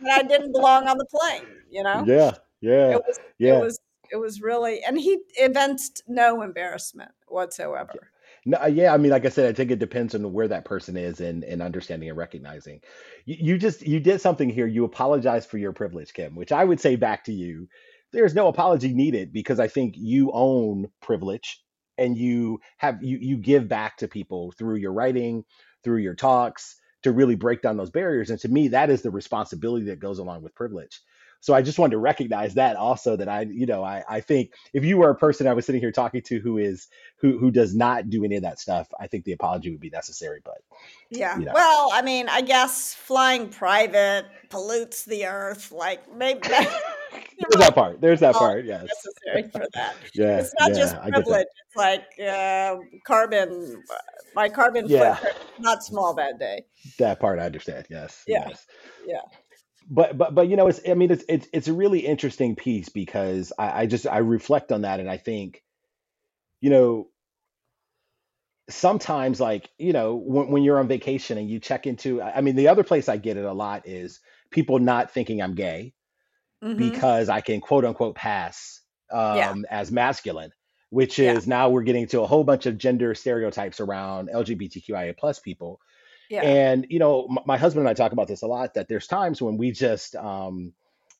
that 0.02 0.18
I 0.18 0.22
didn't 0.22 0.52
belong 0.52 0.88
on 0.88 0.98
the 0.98 1.06
plane. 1.06 1.48
You 1.70 1.82
know, 1.82 2.06
Yeah, 2.06 2.32
yeah, 2.60 2.92
it 2.92 3.02
was 3.06 3.20
it 3.46 3.58
was 3.60 3.80
it 4.12 4.16
was 4.16 4.42
really, 4.42 4.82
and 4.84 4.98
he 4.98 5.18
evinced 5.38 6.02
no 6.06 6.42
embarrassment 6.42 7.12
whatsoever. 7.28 8.12
No, 8.44 8.58
uh, 8.62 8.66
yeah, 8.66 8.92
I 8.92 8.96
mean, 8.98 9.10
like 9.10 9.24
I 9.24 9.28
said, 9.28 9.48
I 9.48 9.52
think 9.52 9.70
it 9.70 9.78
depends 9.78 10.14
on 10.14 10.32
where 10.32 10.48
that 10.48 10.64
person 10.64 10.96
is 10.96 11.20
and 11.20 11.44
and 11.44 11.62
understanding 11.62 12.08
and 12.08 12.18
recognizing. 12.18 12.80
You, 13.24 13.36
you 13.38 13.58
just 13.58 13.82
you 13.86 14.00
did 14.00 14.20
something 14.20 14.50
here. 14.50 14.66
You 14.66 14.84
apologized 14.84 15.48
for 15.48 15.58
your 15.58 15.72
privilege, 15.72 16.12
Kim, 16.12 16.34
which 16.34 16.52
I 16.52 16.64
would 16.64 16.80
say 16.80 16.96
back 16.96 17.24
to 17.24 17.32
you. 17.32 17.68
There's 18.12 18.34
no 18.34 18.48
apology 18.48 18.92
needed 18.92 19.32
because 19.32 19.58
I 19.58 19.68
think 19.68 19.94
you 19.96 20.30
own 20.34 20.88
privilege 21.00 21.61
and 21.98 22.16
you 22.16 22.60
have 22.78 23.02
you 23.02 23.18
you 23.18 23.36
give 23.36 23.68
back 23.68 23.96
to 23.98 24.08
people 24.08 24.52
through 24.52 24.76
your 24.76 24.92
writing, 24.92 25.44
through 25.82 25.98
your 25.98 26.14
talks 26.14 26.76
to 27.02 27.12
really 27.12 27.34
break 27.34 27.62
down 27.62 27.76
those 27.76 27.90
barriers. 27.90 28.30
And 28.30 28.38
to 28.40 28.48
me, 28.48 28.68
that 28.68 28.90
is 28.90 29.02
the 29.02 29.10
responsibility 29.10 29.86
that 29.86 29.98
goes 29.98 30.18
along 30.18 30.42
with 30.42 30.54
privilege. 30.54 31.00
So 31.40 31.54
I 31.54 31.62
just 31.62 31.76
wanted 31.76 31.92
to 31.92 31.98
recognize 31.98 32.54
that 32.54 32.76
also 32.76 33.16
that 33.16 33.28
I, 33.28 33.40
you 33.40 33.66
know, 33.66 33.82
I, 33.82 34.04
I 34.08 34.20
think 34.20 34.52
if 34.72 34.84
you 34.84 34.96
were 34.96 35.10
a 35.10 35.16
person 35.16 35.48
I 35.48 35.54
was 35.54 35.66
sitting 35.66 35.80
here 35.80 35.90
talking 35.90 36.22
to 36.22 36.38
who 36.38 36.58
is 36.58 36.86
who 37.16 37.36
who 37.36 37.50
does 37.50 37.74
not 37.74 38.08
do 38.08 38.24
any 38.24 38.36
of 38.36 38.42
that 38.42 38.60
stuff, 38.60 38.88
I 39.00 39.08
think 39.08 39.24
the 39.24 39.32
apology 39.32 39.70
would 39.72 39.80
be 39.80 39.90
necessary. 39.90 40.40
But 40.44 40.58
Yeah. 41.10 41.38
you 41.38 41.46
know, 41.46 41.52
Well, 41.52 41.90
I 41.92 42.02
mean, 42.02 42.28
I 42.28 42.42
guess 42.42 42.94
flying 42.94 43.48
private 43.48 44.26
pollutes 44.50 45.04
the 45.04 45.26
earth. 45.26 45.72
Like 45.72 46.14
maybe 46.14 46.48
there's 47.38 47.64
that 47.64 47.74
part. 47.74 48.00
There's 48.00 48.20
that 48.20 48.34
part. 48.34 48.64
Yes. 48.64 48.86
necessary 48.86 49.50
for 49.50 49.66
that. 49.74 49.94
Yeah. 50.14 50.38
It's 50.38 50.54
not 50.60 50.72
just 50.72 50.94
Yeah. 50.94 51.02
That. 51.02 51.12
privilege. 51.12 51.46
It's 51.66 51.76
like 51.76 52.04
uh, 52.20 52.76
carbon. 53.06 53.82
My 54.34 54.48
carbon 54.48 54.86
Yeah. 54.88 55.14
footprint 55.14 55.36
not 55.58 55.82
small 55.84 56.14
that 56.14 56.38
day. 56.38 56.64
That 56.98 57.20
part 57.20 57.38
I 57.38 57.46
understand. 57.46 57.86
Yes. 57.90 58.22
Yeah. 58.26 58.48
Yes. 58.48 58.66
Yeah. 59.06 59.20
But 59.90 60.16
but 60.16 60.34
but 60.34 60.48
you 60.48 60.56
know, 60.56 60.68
it's 60.68 60.80
I 60.88 60.94
mean, 60.94 61.10
it's 61.10 61.24
it's 61.28 61.48
it's 61.52 61.68
a 61.68 61.72
really 61.72 62.00
interesting 62.00 62.54
piece 62.56 62.88
because 62.88 63.52
I, 63.58 63.82
I 63.82 63.86
just 63.86 64.06
I 64.06 64.18
reflect 64.18 64.70
on 64.72 64.82
that 64.82 65.00
and 65.00 65.10
I 65.10 65.16
think 65.16 65.62
you 66.60 66.70
know 66.70 67.08
sometimes 68.70 69.40
like 69.40 69.68
you 69.78 69.92
know 69.92 70.14
when, 70.14 70.48
when 70.48 70.62
you're 70.62 70.78
on 70.78 70.86
vacation 70.88 71.36
and 71.36 71.50
you 71.50 71.58
check 71.58 71.86
into 71.86 72.22
I 72.22 72.40
mean 72.40 72.54
the 72.54 72.68
other 72.68 72.84
place 72.84 73.08
i 73.08 73.16
get 73.16 73.36
it 73.36 73.44
a 73.44 73.52
lot 73.52 73.88
is 73.88 74.20
people 74.50 74.78
not 74.78 75.10
thinking 75.10 75.42
i'm 75.42 75.54
gay 75.54 75.92
hmm 76.62 76.76
because 76.78 77.28
i 77.28 77.40
can 77.40 77.60
quote 77.60 77.84
unquote 77.84 78.14
pass 78.14 78.80
Yeah. 79.12 79.50
um 79.50 79.66
as 79.70 79.90
masculine 79.92 80.52
which 80.90 81.18
Yeah. 81.18 81.32
is 81.32 81.46
now 81.46 81.70
we're 81.70 81.82
getting 81.82 82.06
to 82.08 82.20
a 82.20 82.26
whole 82.26 82.44
bunch 82.44 82.66
of 82.66 82.76
gender 82.76 83.14
stereotypes 83.14 83.80
around 83.80 84.28
LGBTQIA 84.28 85.16
plus 85.16 85.38
people. 85.38 85.80
Yeah. 86.28 86.42
And 86.42 86.86
you 86.90 86.98
know, 86.98 87.26
m- 87.30 87.38
my 87.46 87.56
husband 87.56 87.86
and 87.86 87.88
I 87.88 87.94
talk 87.94 88.12
about 88.12 88.28
this 88.28 88.42
a 88.42 88.46
lot. 88.46 88.74
That 88.74 88.88
there's 88.88 89.06
times 89.06 89.40
when 89.40 89.56
we 89.56 89.72
just 89.72 90.14
um, 90.16 90.74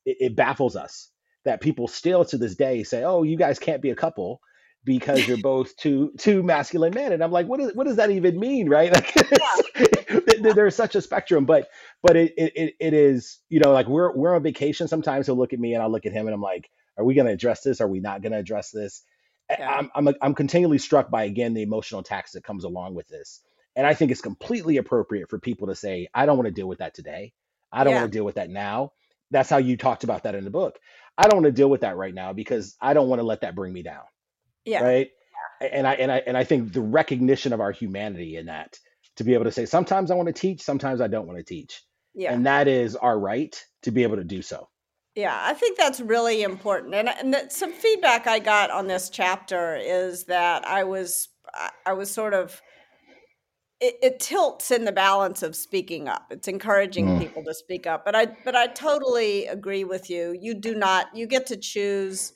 it, 0.05 0.17
it 0.21 0.37
baffles 0.37 0.77
us 0.77 1.09
that 1.47 1.63
people 1.63 1.89
still 1.89 2.23
to 2.27 2.37
this 2.37 2.55
day 2.55 2.83
say, 2.83 3.03
"Oh, 3.03 3.23
you 3.23 3.39
guys 3.39 3.59
can't 3.59 3.81
be 3.81 3.89
a 3.89 3.95
couple." 3.97 4.43
Because 4.85 5.27
you're 5.29 5.39
both 5.39 5.77
two 5.77 6.13
two 6.19 6.43
masculine 6.43 6.95
men, 6.95 7.13
and 7.13 7.23
I'm 7.25 7.33
like, 7.33 7.47
what 7.49 7.61
is 7.61 7.75
what 7.75 7.87
does 7.87 7.97
that 7.97 8.11
even 8.11 8.39
mean, 8.41 8.69
right? 8.69 8.93
Like, 8.95 9.17
it's- 9.17 10.41
there- 10.43 10.55
there's 10.55 10.77
such 10.77 10.95
a 10.97 11.03
spectrum, 11.03 11.47
but 11.47 11.69
but 12.03 12.17
it, 12.17 12.35
it 12.37 12.55
it 12.81 12.95
is 12.95 13.41
you 13.51 13.61
know 13.61 13.73
like 13.73 13.89
we're 13.89 14.13
we're 14.17 14.35
on 14.37 14.43
vacation. 14.43 14.89
Sometimes 14.89 15.27
he'll 15.27 15.37
look 15.37 15.53
at 15.53 15.61
me 15.61 15.75
and 15.75 15.83
I'll 15.83 15.91
look 15.93 16.07
at 16.07 16.13
him 16.13 16.27
and 16.27 16.35
I'm 16.35 16.43
like, 16.43 16.71
are 16.99 17.05
we 17.05 17.15
going 17.15 17.27
to 17.29 17.33
address 17.33 17.63
this? 17.63 17.81
Are 17.81 17.89
we 17.89 18.01
not 18.01 18.23
going 18.23 18.33
to 18.33 18.39
address 18.39 18.71
this? 18.73 19.05
Yeah. 19.59 19.79
I'm 19.79 19.91
I'm 19.95 20.09
I'm 20.23 20.35
continually 20.35 20.79
struck 20.79 21.11
by 21.11 21.25
again 21.25 21.55
the 21.55 21.63
emotional 21.63 22.03
tax 22.03 22.33
that 22.33 22.45
comes 22.45 22.65
along 22.65 22.95
with 22.95 23.09
this, 23.09 23.41
and 23.77 23.87
I 23.87 23.95
think 23.95 24.11
it's 24.13 24.23
completely 24.23 24.79
appropriate 24.79 25.31
for 25.31 25.39
people 25.39 25.69
to 25.69 25.77
say, 25.77 26.09
I 26.15 26.27
don't 26.27 26.39
want 26.39 26.49
to 26.49 26.53
deal 26.55 26.69
with 26.69 26.79
that 26.81 26.95
today. 26.95 27.33
I 27.73 27.85
don't 27.85 27.95
Yeah. 27.95 28.01
want 28.01 28.13
to 28.13 28.17
deal 28.19 28.25
with 28.25 28.37
that 28.37 28.51
now. 28.51 28.93
That's 29.31 29.51
how 29.51 29.59
you 29.59 29.77
talked 29.77 30.05
about 30.05 30.25
that 30.25 30.35
in 30.37 30.45
the 30.45 30.51
book. 30.51 30.79
I 31.19 31.25
don't 31.29 31.37
want 31.43 31.47
to 31.47 31.53
deal 31.53 31.71
with 31.71 31.83
that 31.83 31.97
right 31.97 32.15
now 32.15 32.33
because 32.33 32.77
I 32.81 32.95
don't 32.95 33.09
want 33.09 33.21
to 33.21 33.25
let 33.25 33.43
that 33.43 33.55
bring 33.57 33.73
me 33.73 33.83
down 33.83 34.03
Yeah. 34.65 34.83
right 34.83 35.11
Yeah. 35.61 35.67
and 35.73 35.87
i 35.87 35.95
and 35.95 36.13
i 36.13 36.19
and 36.27 36.37
i 36.37 36.45
think 36.45 36.73
the 36.73 36.81
recognition 36.81 37.53
of 37.53 37.61
our 37.61 37.73
humanity 37.73 38.37
in 38.37 38.47
that 38.47 38.79
to 39.17 39.25
be 39.25 39.35
able 39.35 39.45
to 39.45 39.53
say 39.53 39.67
sometimes 39.67 40.11
i 40.11 40.15
want 40.15 40.27
to 40.29 40.33
teach 40.33 40.61
sometimes 40.63 41.01
i 41.01 41.07
don't 41.09 41.27
want 41.27 41.39
to 41.39 41.45
teach 41.45 41.83
Yeah. 42.15 42.33
and 42.33 42.47
that 42.47 42.69
is 42.69 42.97
our 42.97 43.19
right 43.19 43.55
to 43.83 43.91
be 43.91 44.03
able 44.05 44.17
to 44.17 44.25
do 44.25 44.43
so 44.43 44.69
Yeah, 45.15 45.37
I 45.51 45.53
think 45.53 45.77
that's 45.77 46.01
really 46.01 46.43
important. 46.43 46.95
And, 46.95 47.09
and 47.11 47.35
that 47.35 47.53
some 47.53 47.73
feedback 47.73 48.27
I 48.27 48.39
got 48.39 48.71
on 48.71 48.87
this 48.87 49.11
chapter 49.11 49.77
is 49.77 50.25
that 50.27 50.67
I 50.67 50.85
was 50.85 51.29
I 51.53 51.69
I 51.85 51.93
was 51.93 52.11
sort 52.11 52.33
of 52.33 52.63
it, 53.81 53.95
it 54.03 54.21
tilts 54.21 54.71
in 54.71 54.85
the 54.85 54.93
balance 54.93 55.43
of 55.43 55.55
speaking 55.57 56.09
up. 56.09 56.27
It's 56.31 56.49
encouraging 56.49 57.07
Mm. 57.07 57.19
people 57.19 57.43
to 57.45 57.53
speak 57.55 57.87
up. 57.87 58.05
But 58.07 58.15
I 58.15 58.27
but 58.45 58.55
I 58.57 58.69
totally 58.69 59.47
agree 59.49 59.85
with 59.85 60.09
you. 60.09 60.37
You 60.41 60.55
do 60.55 60.75
not 60.75 61.07
you 61.15 61.27
get 61.27 61.45
to 61.49 61.57
choose 61.57 62.33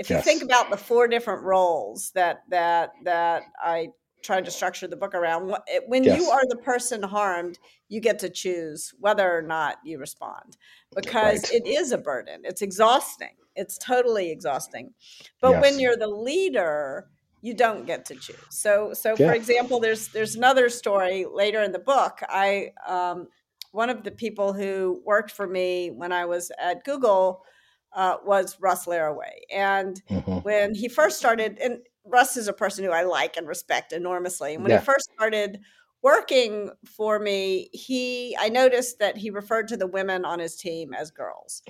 if 0.00 0.08
you 0.08 0.20
think 0.22 0.42
about 0.42 0.70
the 0.70 0.76
four 0.76 1.06
different 1.06 1.42
roles 1.42 2.10
that 2.12 2.42
that 2.48 2.92
that 3.04 3.42
I 3.62 3.88
tried 4.22 4.46
to 4.46 4.50
structure 4.50 4.88
the 4.88 4.96
book 4.96 5.14
around 5.14 5.54
when 5.86 6.04
you 6.04 6.30
are 6.30 6.42
the 6.48 6.56
person 6.56 7.02
harmed 7.02 7.58
you 7.88 8.00
get 8.00 8.18
to 8.18 8.28
choose 8.28 8.92
whether 8.98 9.30
or 9.30 9.42
not 9.42 9.76
you 9.84 9.98
respond 9.98 10.56
because 10.94 11.44
right. 11.44 11.52
it 11.52 11.66
is 11.66 11.92
a 11.92 11.98
burden. 11.98 12.42
It's 12.44 12.60
exhausting. 12.60 13.34
It's 13.56 13.78
totally 13.78 14.30
exhausting. 14.30 14.92
But 15.40 15.60
when 15.60 15.78
you're 15.78 15.96
the 15.96 16.08
leader 16.08 17.08
you 17.42 17.54
don't 17.54 17.86
get 17.86 18.04
to 18.06 18.14
choose. 18.14 18.36
So 18.48 18.92
so 18.94 19.16
for 19.16 19.32
example 19.32 19.80
there's 19.80 20.08
there's 20.08 20.34
another 20.34 20.70
story 20.70 21.26
later 21.30 21.62
in 21.62 21.72
the 21.72 21.78
book. 21.78 22.20
I 22.28 22.72
um, 22.86 23.28
one 23.72 23.90
of 23.90 24.02
the 24.02 24.10
people 24.10 24.52
who 24.52 25.00
worked 25.04 25.30
for 25.30 25.46
me 25.46 25.90
when 25.90 26.12
i 26.12 26.24
was 26.24 26.50
at 26.58 26.84
google 26.84 27.44
uh, 27.92 28.16
was 28.24 28.58
russ 28.60 28.86
laraway. 28.86 29.40
And 29.52 30.00
hmm 30.08 30.38
when 30.42 30.74
he 30.74 30.88
first 30.88 31.18
started 31.18 31.58
and 31.58 31.78
russ 32.04 32.36
is 32.36 32.48
a 32.48 32.52
person 32.52 32.84
who 32.84 32.90
i 32.90 33.02
like 33.02 33.36
and 33.36 33.46
respect 33.46 33.92
enormously 33.92 34.54
and 34.54 34.64
when 34.64 34.72
he 34.72 34.78
first 34.78 35.10
started 35.14 35.60
working 36.02 36.70
for 36.84 37.18
me 37.18 37.68
he 37.72 38.34
i 38.40 38.48
noticed 38.48 38.98
that 38.98 39.16
he 39.16 39.30
referred 39.30 39.68
to 39.68 39.76
the 39.76 39.86
women 39.86 40.24
on 40.24 40.38
his 40.38 40.56
team 40.56 40.94
as 40.94 41.10
girls. 41.10 41.62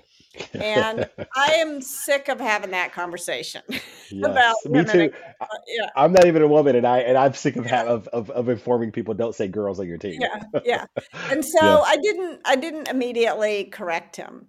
And 0.61 1.05
I 1.35 1.55
am 1.55 1.81
sick 1.81 2.29
of 2.29 2.39
having 2.41 2.71
that 2.71 2.93
conversation 2.93 3.63
about 4.23 4.55
yes 4.63 4.67
me 4.67 4.71
women. 4.73 4.97
too. 4.97 5.01
And, 5.01 5.13
uh, 5.41 5.47
yeah, 5.67 5.89
i'm 5.97 6.13
not 6.13 6.27
even 6.27 6.43
a 6.43 6.49
woman 6.49 6.77
and 6.77 6.87
i 6.87 6.99
and 7.01 7.19
i'm 7.19 7.35
sick 7.35 7.57
of, 7.57 7.67
yeah, 7.67 7.83
of 7.83 8.07
of 8.09 8.31
of 8.31 8.49
informing 8.49 8.93
people 8.93 9.15
don't 9.15 9.35
say 9.35 9.49
girls 9.49 9.81
on 9.81 9.89
your 9.89 9.99
team. 9.99 10.21
Yeah, 10.21 10.39
yeah. 10.65 10.85
And 11.31 11.45
yeah 11.61 11.77
so 11.77 11.83
I 11.83 11.97
didn't, 11.97 12.41
I 12.45 12.57
didn't 12.57 12.89
immediately 12.89 13.65
correct 13.65 14.17
him, 14.17 14.49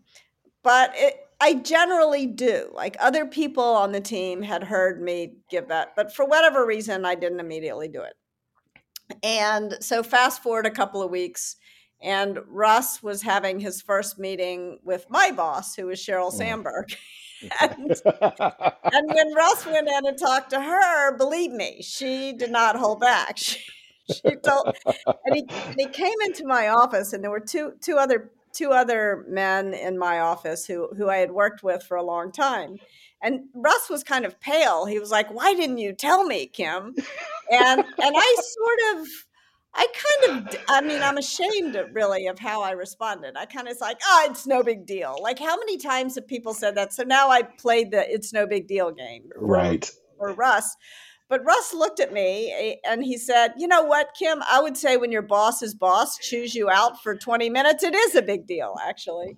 but 0.63 0.91
it, 0.95 1.15
I 1.41 1.55
generally 1.55 2.27
do. 2.27 2.69
Like 2.73 2.95
other 2.99 3.25
people 3.25 3.63
on 3.63 3.91
the 3.91 3.99
team 3.99 4.43
had 4.43 4.63
heard 4.63 5.01
me 5.01 5.37
give 5.49 5.67
that, 5.69 5.95
but 5.95 6.13
for 6.13 6.23
whatever 6.23 6.65
reason, 6.65 7.03
I 7.03 7.15
didn't 7.15 7.39
immediately 7.39 7.87
do 7.87 8.01
it. 8.01 8.13
And 9.23 9.75
so 9.81 10.03
fast 10.03 10.43
forward 10.43 10.67
a 10.67 10.71
couple 10.71 11.01
of 11.01 11.09
weeks, 11.09 11.55
and 11.99 12.39
Russ 12.47 13.01
was 13.01 13.23
having 13.23 13.59
his 13.59 13.81
first 13.81 14.19
meeting 14.19 14.79
with 14.83 15.07
my 15.09 15.31
boss, 15.31 15.75
who 15.75 15.87
was 15.87 15.99
Sheryl 15.99 16.31
Mm. 16.31 16.37
Sandberg. 16.37 16.95
And 17.59 17.91
and 18.05 19.13
when 19.15 19.33
Russ 19.33 19.65
went 19.65 19.87
in 19.87 20.05
and 20.05 20.15
talked 20.15 20.51
to 20.51 20.61
her, 20.61 21.17
believe 21.17 21.51
me, 21.51 21.81
she 21.81 22.33
did 22.33 22.51
not 22.51 22.75
hold 22.75 22.99
back. 23.01 23.37
She, 24.07 24.13
she 24.13 24.35
told, 24.43 24.75
and 25.25 25.35
he 25.35 25.45
and 25.49 25.75
he 25.77 25.87
came 25.87 26.19
into 26.25 26.45
my 26.45 26.67
office, 26.69 27.13
and 27.13 27.23
there 27.23 27.31
were 27.31 27.39
two 27.39 27.73
two 27.81 27.97
other 27.97 28.31
two 28.53 28.71
other 28.71 29.25
men 29.27 29.73
in 29.73 29.97
my 29.97 30.19
office 30.19 30.65
who 30.65 30.89
who 30.97 31.09
I 31.09 31.17
had 31.17 31.31
worked 31.31 31.63
with 31.63 31.83
for 31.83 31.97
a 31.97 32.03
long 32.03 32.31
time. 32.31 32.77
And 33.23 33.41
Russ 33.53 33.89
was 33.89 34.03
kind 34.03 34.25
of 34.25 34.39
pale. 34.39 34.85
He 34.85 34.99
was 34.99 35.11
like, 35.11 35.31
"Why 35.31 35.53
didn't 35.53 35.77
you 35.77 35.93
tell 35.93 36.23
me, 36.23 36.47
Kim?" 36.47 36.93
And 37.51 37.79
and 37.79 38.15
I 38.17 38.35
sort 38.39 39.01
of 39.01 39.07
I 39.73 39.87
kind 40.27 40.47
of, 40.47 40.55
I 40.67 40.81
mean, 40.81 41.01
I'm 41.01 41.17
ashamed 41.17 41.75
of, 41.75 41.93
really 41.93 42.27
of 42.27 42.37
how 42.37 42.61
I 42.61 42.71
responded. 42.71 43.37
I 43.37 43.45
kind 43.45 43.67
of 43.67 43.71
was 43.71 43.81
like, 43.81 43.99
oh, 44.05 44.27
it's 44.29 44.45
no 44.45 44.63
big 44.63 44.85
deal. 44.85 45.17
Like, 45.21 45.39
how 45.39 45.55
many 45.55 45.77
times 45.77 46.15
have 46.15 46.27
people 46.27 46.53
said 46.53 46.75
that? 46.75 46.91
So 46.93 47.03
now 47.03 47.29
I 47.29 47.43
played 47.43 47.91
the 47.91 48.09
it's 48.11 48.33
no 48.33 48.45
big 48.45 48.67
deal 48.67 48.91
game 48.91 49.29
right 49.37 49.89
for 50.17 50.33
Russ. 50.33 50.75
But 51.31 51.45
Russ 51.45 51.73
looked 51.73 52.01
at 52.01 52.11
me 52.11 52.51
eh, 52.51 52.75
and 52.85 53.01
he 53.01 53.17
said, 53.17 53.53
you 53.55 53.65
know 53.65 53.83
what, 53.83 54.09
Kim? 54.19 54.43
I 54.51 54.61
would 54.61 54.75
say 54.75 54.97
when 54.97 55.13
your 55.13 55.21
boss's 55.21 55.73
boss 55.73 56.17
chews 56.17 56.53
you 56.53 56.69
out 56.69 57.01
for 57.01 57.15
20 57.15 57.49
minutes, 57.49 57.85
it 57.85 57.95
is 57.95 58.15
a 58.15 58.21
big 58.21 58.45
deal, 58.45 58.75
actually. 58.85 59.37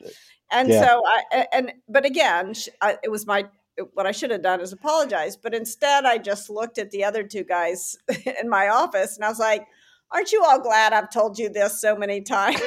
And 0.51 0.69
yeah 0.69 0.83
so 0.83 1.03
I, 1.05 1.45
and, 1.53 1.71
but 1.87 2.03
again, 2.03 2.55
I, 2.81 2.97
it 3.03 3.11
was 3.11 3.27
my, 3.27 3.45
what 3.93 4.07
I 4.07 4.11
should 4.11 4.31
have 4.31 4.41
done 4.41 4.59
is 4.59 4.73
apologize. 4.73 5.37
But 5.37 5.53
instead, 5.53 6.05
I 6.05 6.17
just 6.17 6.49
looked 6.49 6.79
at 6.79 6.89
the 6.89 7.03
other 7.03 7.21
two 7.21 7.43
guys 7.43 7.95
in 8.41 8.49
my 8.49 8.69
office 8.69 9.15
and 9.15 9.23
I 9.23 9.29
was 9.29 9.39
like, 9.39 9.63
aren't 10.11 10.31
you 10.31 10.43
all 10.43 10.59
glad 10.59 10.93
I've 10.93 11.11
told 11.11 11.37
you 11.37 11.47
this 11.47 11.79
so 11.79 11.95
many 11.95 12.21
times? 12.23 12.59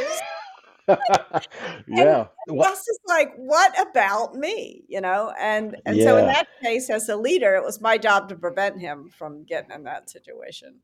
And 1.98 2.08
yeah 2.08 2.26
what 2.46 2.68
Russ 2.68 2.86
is 2.86 3.00
like, 3.08 3.34
what 3.36 3.74
about 3.80 4.34
me? 4.34 4.84
You 4.88 5.00
know, 5.00 5.32
and 5.38 5.76
and 5.84 6.00
so 6.00 6.16
in 6.16 6.26
that 6.26 6.46
case, 6.62 6.90
as 6.90 7.08
a 7.08 7.16
leader, 7.16 7.54
it 7.56 7.64
was 7.64 7.80
my 7.80 7.98
job 7.98 8.28
to 8.28 8.36
prevent 8.36 8.80
him 8.80 9.08
from 9.08 9.44
getting 9.44 9.72
in 9.72 9.84
that 9.84 10.10
situation. 10.10 10.80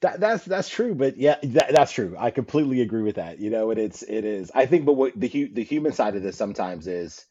That 0.00 0.20
that's 0.20 0.44
that's 0.44 0.68
true, 0.68 0.94
but 0.94 1.16
yeah, 1.16 1.36
that, 1.42 1.72
that's 1.72 1.92
true. 1.92 2.14
I 2.18 2.30
completely 2.30 2.80
agree 2.82 3.02
with 3.02 3.16
that. 3.16 3.38
You 3.38 3.50
know, 3.50 3.70
and 3.70 3.80
it's 3.80 4.02
it 4.02 4.24
is. 4.24 4.50
I 4.54 4.66
think, 4.66 4.86
but 4.86 4.94
what 4.94 5.18
the 5.18 5.50
the 5.52 5.64
human 5.64 5.92
side 5.92 6.14
of 6.14 6.22
this 6.22 6.36
sometimes 6.36 6.86
is, 6.86 7.26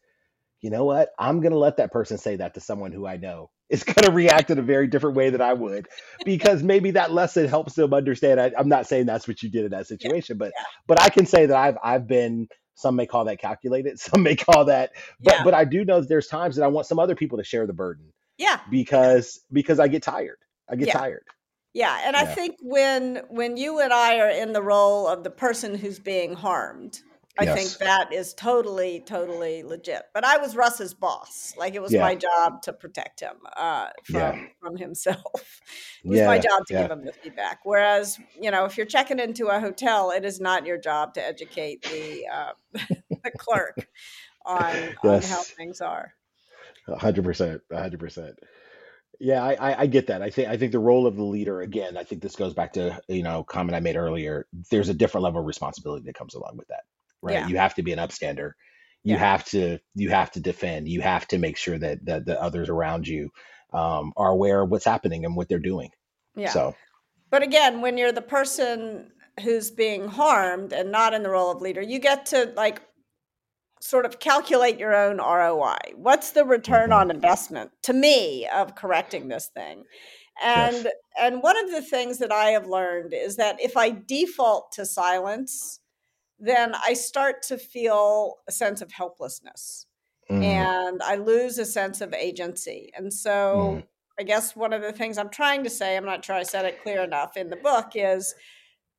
you 0.59 0.69
know 0.69 0.83
what? 0.83 1.11
I'm 1.17 1.39
gonna 1.39 1.57
let 1.57 1.77
that 1.77 1.91
person 1.91 2.17
say 2.17 2.35
that 2.37 2.55
to 2.55 2.59
someone 2.59 2.91
who 2.91 3.07
I 3.07 3.17
know 3.17 3.49
is 3.69 3.83
gonna 3.83 4.11
react 4.13 4.51
in 4.51 4.59
a 4.59 4.63
very 4.63 4.87
different 4.87 5.15
way 5.15 5.29
than 5.29 5.41
I 5.41 5.53
would, 5.53 5.87
because 6.23 6.63
maybe 6.63 6.91
that 6.91 7.11
lesson 7.13 7.47
helps 7.47 7.75
them 7.75 7.93
understand. 7.93 8.41
I, 8.41 8.51
I'm 8.57 8.69
not 8.69 8.87
saying 8.87 9.05
that's 9.07 9.27
what 9.27 9.43
you 9.43 9.49
did 9.49 9.65
in 9.65 9.71
that 9.71 9.87
Yeah, 9.99 10.09
situation, 10.09 10.37
but 10.37 10.53
yeah, 10.57 10.65
but 10.87 11.01
I 11.01 11.09
can 11.09 11.25
say 11.25 11.45
that 11.47 11.57
I've 11.57 11.77
I've 11.83 12.07
been. 12.07 12.47
Some 12.75 12.95
may 12.95 13.07
call 13.07 13.25
that 13.25 13.39
calculated. 13.39 13.99
Some 14.01 14.23
may 14.23 14.35
call 14.37 14.65
that, 14.65 14.91
but 15.19 15.35
yeah, 15.35 15.43
but 15.43 15.53
I 15.53 15.65
do 15.65 15.85
know 15.85 15.99
that 16.01 16.09
there's 16.09 16.27
times 16.27 16.55
that 16.55 16.63
I 16.63 16.67
want 16.67 16.87
some 16.87 16.99
other 16.99 17.15
people 17.15 17.37
to 17.37 17.43
share 17.43 17.67
the 17.67 17.73
burden 17.73 18.13
yeah, 18.37 18.47
yeah, 18.47 18.59
because 18.69 19.41
because 19.51 19.79
I 19.79 19.87
get 19.89 20.03
tired. 20.03 20.39
I 20.69 20.75
get 20.77 20.89
yeah. 20.89 20.93
tired. 20.93 21.25
Yeah, 21.73 22.01
and 22.05 22.15
I 22.15 22.25
think 22.25 22.57
when 22.61 23.23
when 23.29 23.57
you 23.57 23.79
and 23.79 23.93
I 23.93 24.19
are 24.19 24.29
in 24.29 24.53
the 24.53 24.61
role 24.63 25.07
of 25.07 25.23
the 25.23 25.31
person 25.31 25.75
who's 25.75 25.99
being 25.99 26.33
harmed, 26.35 27.01
I 27.37 27.45
think 27.45 27.77
that 27.77 28.11
is 28.11 28.33
totally 28.33 29.01
totally 29.05 29.63
legit. 29.63 30.03
But 30.13 30.25
I 30.25 30.37
was 30.37 30.55
Russ's 30.55 30.93
boss; 30.93 31.53
like 31.57 31.75
it 31.75 31.81
was 31.81 31.93
my 31.93 32.15
job 32.15 32.61
to 32.63 32.73
protect 32.73 33.19
him 33.21 33.37
uh, 33.55 33.89
Yeah. 34.09 34.31
from 34.31 34.49
from 34.61 34.77
himself. 34.77 35.61
It 36.03 36.09
was 36.09 36.21
my 36.21 36.37
job 36.37 36.65
to 36.67 36.73
Yeah. 36.73 36.81
give 36.83 36.91
him 36.91 37.05
the 37.05 37.13
feedback. 37.13 37.59
Whereas, 37.63 38.17
you 38.39 38.51
know, 38.51 38.65
if 38.65 38.77
you're 38.77 38.85
checking 38.85 39.19
into 39.19 39.47
a 39.47 39.59
hotel, 39.59 40.11
it 40.11 40.23
is 40.25 40.39
not 40.39 40.65
your 40.65 40.77
job 40.77 41.13
to 41.15 41.23
educate 41.25 41.81
the 41.83 42.25
uh, 42.33 42.51
the 42.73 43.31
clerk 43.37 43.87
on 44.45 44.95
on 45.03 45.21
how 45.21 45.43
things 45.43 45.81
are. 45.81 46.13
Hundred 46.87 47.23
percent. 47.23 47.61
Hundred 47.71 47.99
percent. 47.99 48.39
Yeah, 49.19 49.43
I, 49.43 49.53
I 49.53 49.79
I 49.81 49.85
get 49.87 50.07
that. 50.07 50.21
I 50.21 50.29
think 50.29 50.47
I 50.47 50.57
think 50.57 50.71
the 50.71 50.79
role 50.79 51.05
of 51.05 51.15
the 51.17 51.23
leader 51.23 51.61
again. 51.61 51.97
I 51.97 52.03
think 52.03 52.21
this 52.21 52.35
goes 52.37 52.53
back 52.53 52.73
to 52.73 52.99
you 53.07 53.21
know 53.23 53.43
comment 53.43 53.75
I 53.75 53.81
made 53.81 53.97
earlier. 53.97 54.47
There's 54.71 54.89
a 54.89 54.93
different 54.93 55.23
level 55.23 55.41
of 55.41 55.45
responsibility 55.47 56.05
that 56.05 56.15
comes 56.15 56.35
along 56.35 56.55
with 56.57 56.69
that, 56.69 56.83
right? 57.21 57.41
Yeah, 57.41 57.45
You 57.45 57.57
have 57.57 57.75
to 57.75 57.83
be 57.83 57.91
an 57.93 57.99
upstander. 57.99 58.51
You 59.03 59.15
yeah, 59.15 59.17
have 59.17 59.45
to 59.45 59.79
you 59.95 60.09
have 60.09 60.31
to 60.31 60.39
defend. 60.41 60.89
You 60.89 61.01
have 61.01 61.27
to 61.29 61.37
make 61.37 61.57
sure 61.57 61.77
that 61.79 62.05
that 62.05 62.25
the 62.25 62.41
others 62.41 62.69
around 62.69 63.07
you 63.07 63.29
um, 63.73 64.13
are 64.17 64.29
aware 64.31 64.61
of 64.61 64.69
what's 64.69 64.85
happening 64.85 65.25
and 65.25 65.35
what 65.35 65.47
they're 65.49 65.59
doing. 65.59 65.91
yeah. 66.35 66.57
So 66.57 66.75
But 67.31 67.43
again, 67.43 67.81
when 67.81 67.97
you're 67.97 68.13
the 68.13 68.21
person 68.21 69.11
who's 69.43 69.71
being 69.71 70.07
harmed 70.07 70.73
and 70.73 70.91
not 70.91 71.13
in 71.13 71.23
the 71.23 71.29
role 71.31 71.51
of 71.51 71.61
leader, 71.61 71.81
you 71.81 71.99
get 71.99 72.27
to 72.27 72.53
like 72.57 72.83
sort 73.81 74.05
of 74.05 74.19
calculate 74.19 74.79
your 74.79 74.95
own 74.95 75.19
ROI. 75.19 75.77
What's 75.95 76.31
the 76.31 76.45
return 76.45 76.91
Mhm. 76.91 76.93
on 76.93 77.11
investment 77.11 77.71
to 77.83 77.93
me 77.93 78.47
of 78.47 78.75
correcting 78.75 79.29
this 79.29 79.49
thing? 79.49 79.85
And 80.43 80.87
Yes. 80.87 80.89
and 81.19 81.43
one 81.43 81.57
of 81.63 81.71
the 81.71 81.81
things 81.81 82.19
that 82.19 82.31
I 82.31 82.51
have 82.51 82.67
learned 82.67 83.13
is 83.13 83.37
that 83.37 83.59
if 83.61 83.77
I 83.77 83.91
default 83.91 84.71
to 84.73 84.85
silence, 84.85 85.78
then 86.39 86.73
I 86.75 86.93
start 86.93 87.41
to 87.43 87.57
feel 87.57 88.35
a 88.47 88.51
sense 88.51 88.81
of 88.81 88.91
helplessness 88.91 89.85
Mm, 90.29 90.43
and 90.43 91.01
I 91.03 91.15
lose 91.15 91.57
a 91.57 91.65
sense 91.65 92.01
of 92.01 92.13
agency. 92.13 92.91
And 92.95 93.11
so 93.13 93.79
mm. 93.79 93.83
I 94.19 94.23
guess 94.23 94.55
one 94.55 94.73
of 94.73 94.81
the 94.81 94.91
things 94.93 95.17
I'm 95.17 95.29
trying 95.29 95.63
to 95.63 95.69
say, 95.69 95.97
I'm 95.97 96.05
not 96.05 96.23
sure 96.23 96.35
I 96.35 96.43
said 96.43 96.65
it 96.65 96.81
clear 96.83 97.03
enough 97.03 97.35
in 97.35 97.49
the 97.49 97.55
book, 97.55 97.91
is 97.95 98.35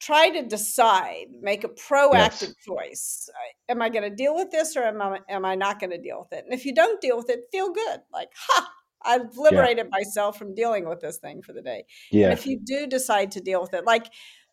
try 0.00 0.30
to 0.30 0.42
decide, 0.46 1.26
make 1.42 1.62
a 1.62 1.68
proactive 1.68 2.54
Yes. 2.54 2.54
choice. 2.66 3.28
Am 3.68 3.82
I 3.82 3.90
going 3.90 4.08
to 4.08 4.14
deal 4.14 4.34
with 4.34 4.50
this 4.50 4.76
or 4.76 4.82
am 4.82 5.00
I, 5.02 5.20
am 5.28 5.44
I 5.44 5.54
not 5.54 5.78
going 5.78 5.90
to 5.90 5.98
deal 5.98 6.20
with 6.20 6.32
it? 6.38 6.44
And 6.44 6.54
if 6.54 6.64
you 6.64 6.74
don't 6.74 7.00
deal 7.00 7.16
with 7.16 7.28
it, 7.30 7.44
feel 7.52 7.70
good. 7.70 8.00
Like, 8.12 8.30
ha, 8.34 8.72
I've 9.02 9.20
Yeah. 9.20 9.36
liberated 9.42 9.88
myself 9.90 10.38
from 10.38 10.54
dealing 10.54 10.88
with 10.88 11.00
this 11.00 11.18
thing 11.18 11.42
for 11.42 11.52
the 11.52 11.62
day. 11.62 11.84
And 12.22 12.32
Yeah. 12.32 12.32
if 12.32 12.46
you 12.46 12.58
do 12.64 12.86
decide 12.86 13.30
to 13.32 13.40
deal 13.40 13.60
with 13.60 13.74
it, 13.74 13.84
like, 13.84 14.06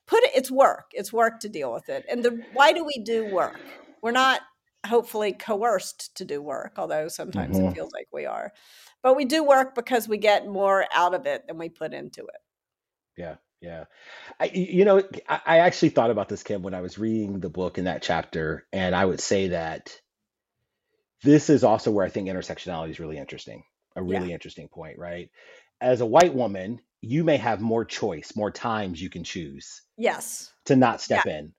put 0.08 0.24
it, 0.24 0.32
it's 0.36 0.52
work. 0.52 0.92
It's 0.94 1.14
work 1.14 1.40
to 1.42 1.50
deal 1.50 1.74
with 1.74 1.90
it. 1.90 2.06
And 2.10 2.24
the 2.24 2.44
why 2.52 2.74
do 2.74 2.86
we 2.86 3.04
do 3.04 3.26
work? 3.26 3.80
We're 4.02 4.12
not 4.12 4.42
hopefully 4.86 5.34
coerced 5.34 6.16
to 6.18 6.26
do 6.26 6.42
work, 6.42 6.74
although 6.78 7.08
sometimes 7.10 7.60
it 7.60 7.68
hmm 7.68 7.74
feels 7.74 7.92
like 7.94 8.08
we 8.14 8.26
are. 8.26 8.54
But 9.04 9.16
we 9.16 9.26
do 9.26 9.44
work 9.44 9.76
because 9.76 10.08
we 10.08 10.18
get 10.18 10.48
more 10.48 10.86
out 10.94 11.14
of 11.14 11.26
it 11.26 11.48
than 11.48 11.58
we 11.58 11.70
put 11.70 11.94
into 11.94 12.22
it. 12.22 12.42
Yeah. 13.18 13.36
Yeah. 13.62 13.86
I, 14.40 14.46
you 14.46 14.86
know, 14.86 15.04
I, 15.28 15.42
I 15.46 15.58
actually 15.60 15.90
thought 15.90 16.12
about 16.12 16.30
this, 16.30 16.44
Kim, 16.44 16.62
when 16.64 16.76
I 16.76 16.82
was 16.82 16.98
reading 16.98 17.40
the 17.40 17.50
book 17.50 17.78
in 17.78 17.86
that 17.86 18.04
chapter, 18.04 18.68
and 18.74 18.96
I 18.96 19.06
would 19.06 19.22
say 19.22 19.50
that 19.50 20.00
this 21.24 21.50
is 21.50 21.64
also 21.64 21.92
where 21.92 22.06
I 22.06 22.10
think 22.10 22.30
intersectionality 22.30 22.92
is 22.92 23.00
really 23.00 23.18
interesting, 23.18 23.64
a 23.96 24.04
Yeah. 24.04 24.04
really 24.04 24.32
interesting 24.32 24.68
point, 24.68 25.00
right? 25.00 25.30
As 25.82 26.02
a 26.02 26.06
white 26.06 26.34
woman, 26.34 26.80
you 27.02 27.24
may 27.24 27.38
have 27.38 27.62
more 27.62 27.86
choice, 27.86 28.36
more 28.36 28.52
times 28.52 29.02
you 29.02 29.10
can 29.10 29.24
choose 29.24 29.82
Yes. 29.98 30.52
to 30.66 30.76
not 30.76 30.94
Yeah. 30.96 30.98
step 31.22 31.26
in, 31.28 31.54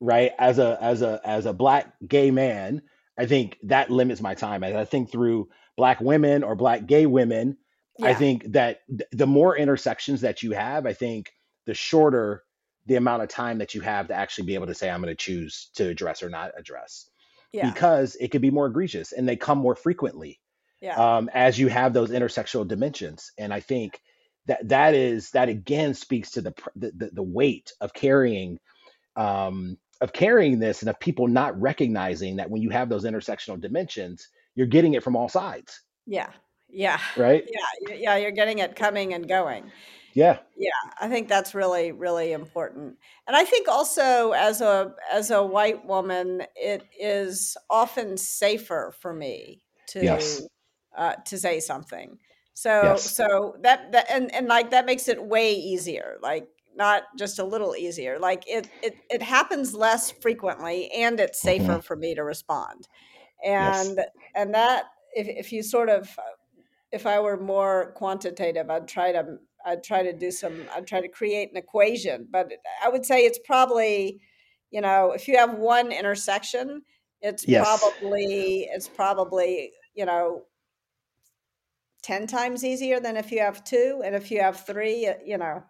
right? 0.00 0.32
As 0.38 0.58
a 0.58 0.78
as 0.80 1.02
a 1.02 1.20
as 1.24 1.46
a 1.46 1.52
black 1.52 1.92
gay 2.06 2.30
man, 2.30 2.82
I 3.18 3.26
think 3.26 3.58
that 3.64 3.90
limits 3.90 4.20
my 4.20 4.34
time. 4.34 4.64
As 4.64 4.74
I 4.74 4.84
think 4.84 5.10
through 5.10 5.48
black 5.76 6.00
women 6.00 6.42
or 6.42 6.54
black 6.56 6.86
gay 6.86 7.06
women, 7.06 7.56
I 8.02 8.14
think 8.14 8.52
that 8.52 8.80
th- 8.88 9.08
the 9.12 9.26
more 9.26 9.56
intersections 9.56 10.22
that 10.22 10.42
you 10.42 10.52
have, 10.52 10.86
I 10.86 10.92
think 10.94 11.30
the 11.66 11.74
shorter 11.74 12.44
the 12.86 12.96
amount 12.96 13.22
of 13.22 13.28
time 13.28 13.58
that 13.58 13.74
you 13.74 13.82
have 13.82 14.08
to 14.08 14.14
actually 14.14 14.46
be 14.46 14.54
able 14.54 14.66
to 14.66 14.74
say 14.74 14.88
I'm 14.90 15.02
going 15.02 15.14
to 15.14 15.22
choose 15.22 15.70
to 15.74 15.86
address 15.88 16.22
or 16.22 16.30
not 16.30 16.52
address 16.58 17.08
Yeah. 17.52 17.70
because 17.70 18.16
it 18.16 18.28
could 18.28 18.40
be 18.40 18.50
more 18.50 18.66
egregious 18.66 19.12
and 19.12 19.28
they 19.28 19.36
come 19.36 19.58
more 19.58 19.76
frequently 19.76 20.40
Yeah. 20.80 20.96
um, 20.96 21.30
as 21.34 21.58
you 21.58 21.68
have 21.68 21.92
those 21.92 22.10
intersectional 22.10 22.66
dimensions. 22.66 23.32
And 23.38 23.52
I 23.52 23.60
think 23.60 24.00
that 24.46 24.68
that 24.68 24.94
is 24.94 25.30
that 25.30 25.48
again 25.48 25.94
speaks 25.94 26.30
to 26.32 26.40
the 26.40 26.52
the, 26.76 27.10
the, 27.12 27.22
weight 27.22 27.72
of 27.80 27.92
carrying 27.92 28.58
um, 29.16 29.76
of 30.00 30.12
carrying 30.12 30.58
this 30.58 30.82
and 30.82 30.88
of 30.88 30.98
people 30.98 31.28
not 31.28 31.60
recognizing 31.60 32.36
that 32.36 32.50
when 32.50 32.62
you 32.62 32.70
have 32.70 32.88
those 32.88 33.04
intersectional 33.04 33.60
dimensions, 33.60 34.28
you're 34.54 34.66
getting 34.66 34.94
it 34.94 35.02
from 35.02 35.16
all 35.16 35.28
sides, 35.28 35.82
Yeah. 36.06 36.30
Yeah. 36.68 37.00
right? 37.16 37.44
Yeah. 37.48 37.94
Yeah. 37.94 38.16
You're 38.16 38.30
getting 38.30 38.58
it 38.60 38.76
coming 38.76 39.12
and 39.12 39.28
going. 39.28 39.70
Yeah. 40.14 40.38
Yeah. 40.56 40.70
I 41.00 41.08
think 41.08 41.28
that's 41.28 41.54
really, 41.54 41.92
really 41.92 42.32
important. 42.32 42.96
And 43.26 43.36
I 43.36 43.44
think 43.44 43.68
also 43.68 44.32
as 44.32 44.60
a 44.60 44.94
as 45.12 45.30
a 45.30 45.44
white 45.44 45.84
woman, 45.84 46.42
it 46.56 46.84
is 46.98 47.56
often 47.68 48.16
safer 48.16 48.94
for 49.00 49.12
me 49.12 49.62
Yes. 49.94 50.38
to 50.38 50.48
uh, 50.96 51.14
to 51.26 51.38
say 51.38 51.60
something. 51.60 52.18
So 52.60 52.76
Yes. 52.80 53.06
so 53.06 53.56
that 53.62 53.92
that 53.92 54.06
and, 54.10 54.32
and 54.34 54.46
like 54.46 54.70
that 54.70 54.86
makes 54.86 55.08
it 55.08 55.22
way 55.24 55.54
easier. 55.54 56.18
Like 56.20 56.48
not 56.74 57.04
just 57.18 57.38
a 57.38 57.44
little 57.44 57.74
easier. 57.76 58.18
Like 58.18 58.44
it 58.46 58.70
it 58.82 58.94
it 59.10 59.22
happens 59.22 59.74
less 59.74 60.10
frequently 60.10 60.90
and 60.92 61.18
it's 61.20 61.42
hmm 61.46 61.78
safer 61.78 61.80
for 61.80 61.96
me 61.96 62.14
to 62.14 62.24
respond. 62.24 62.88
Yes. 63.58 63.94
And 63.94 64.00
and 64.34 64.54
that 64.54 64.86
if 65.14 65.28
if 65.28 65.52
you 65.52 65.62
sort 65.62 65.90
of 65.90 66.18
if 66.92 67.06
I 67.06 67.20
were 67.20 67.38
more 67.38 67.92
quantitative, 67.92 68.70
I'd 68.70 68.88
try 68.88 69.12
to 69.12 69.38
I'd 69.64 69.84
try 69.84 70.02
to 70.02 70.12
do 70.12 70.30
some 70.30 70.68
I'd 70.74 70.86
try 70.86 71.00
to 71.00 71.08
create 71.08 71.50
an 71.50 71.56
equation, 71.56 72.28
but 72.30 72.52
I 72.82 72.88
would 72.88 73.06
say 73.06 73.24
it's 73.26 73.38
probably, 73.44 74.20
you 74.70 74.80
know, 74.80 75.12
if 75.12 75.28
you 75.28 75.36
have 75.38 75.54
one 75.58 75.92
intersection, 75.92 76.82
it's 77.20 77.46
Yes. 77.46 78.00
probably 78.26 78.68
it's 78.72 78.88
probably, 78.88 79.72
you 79.94 80.04
know, 80.06 80.46
10 82.02 82.26
times 82.26 82.64
easier 82.64 83.00
than 83.00 83.16
if 83.16 83.30
you 83.32 83.40
have 83.40 83.64
two 83.64 84.02
and 84.04 84.14
if 84.14 84.30
you 84.30 84.40
have 84.40 84.64
three, 84.66 85.12
you 85.24 85.38
know, 85.38 85.62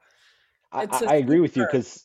I, 0.73 0.87
I 1.07 1.17
agree 1.17 1.41
with 1.41 1.57
you 1.57 1.65
because 1.67 2.05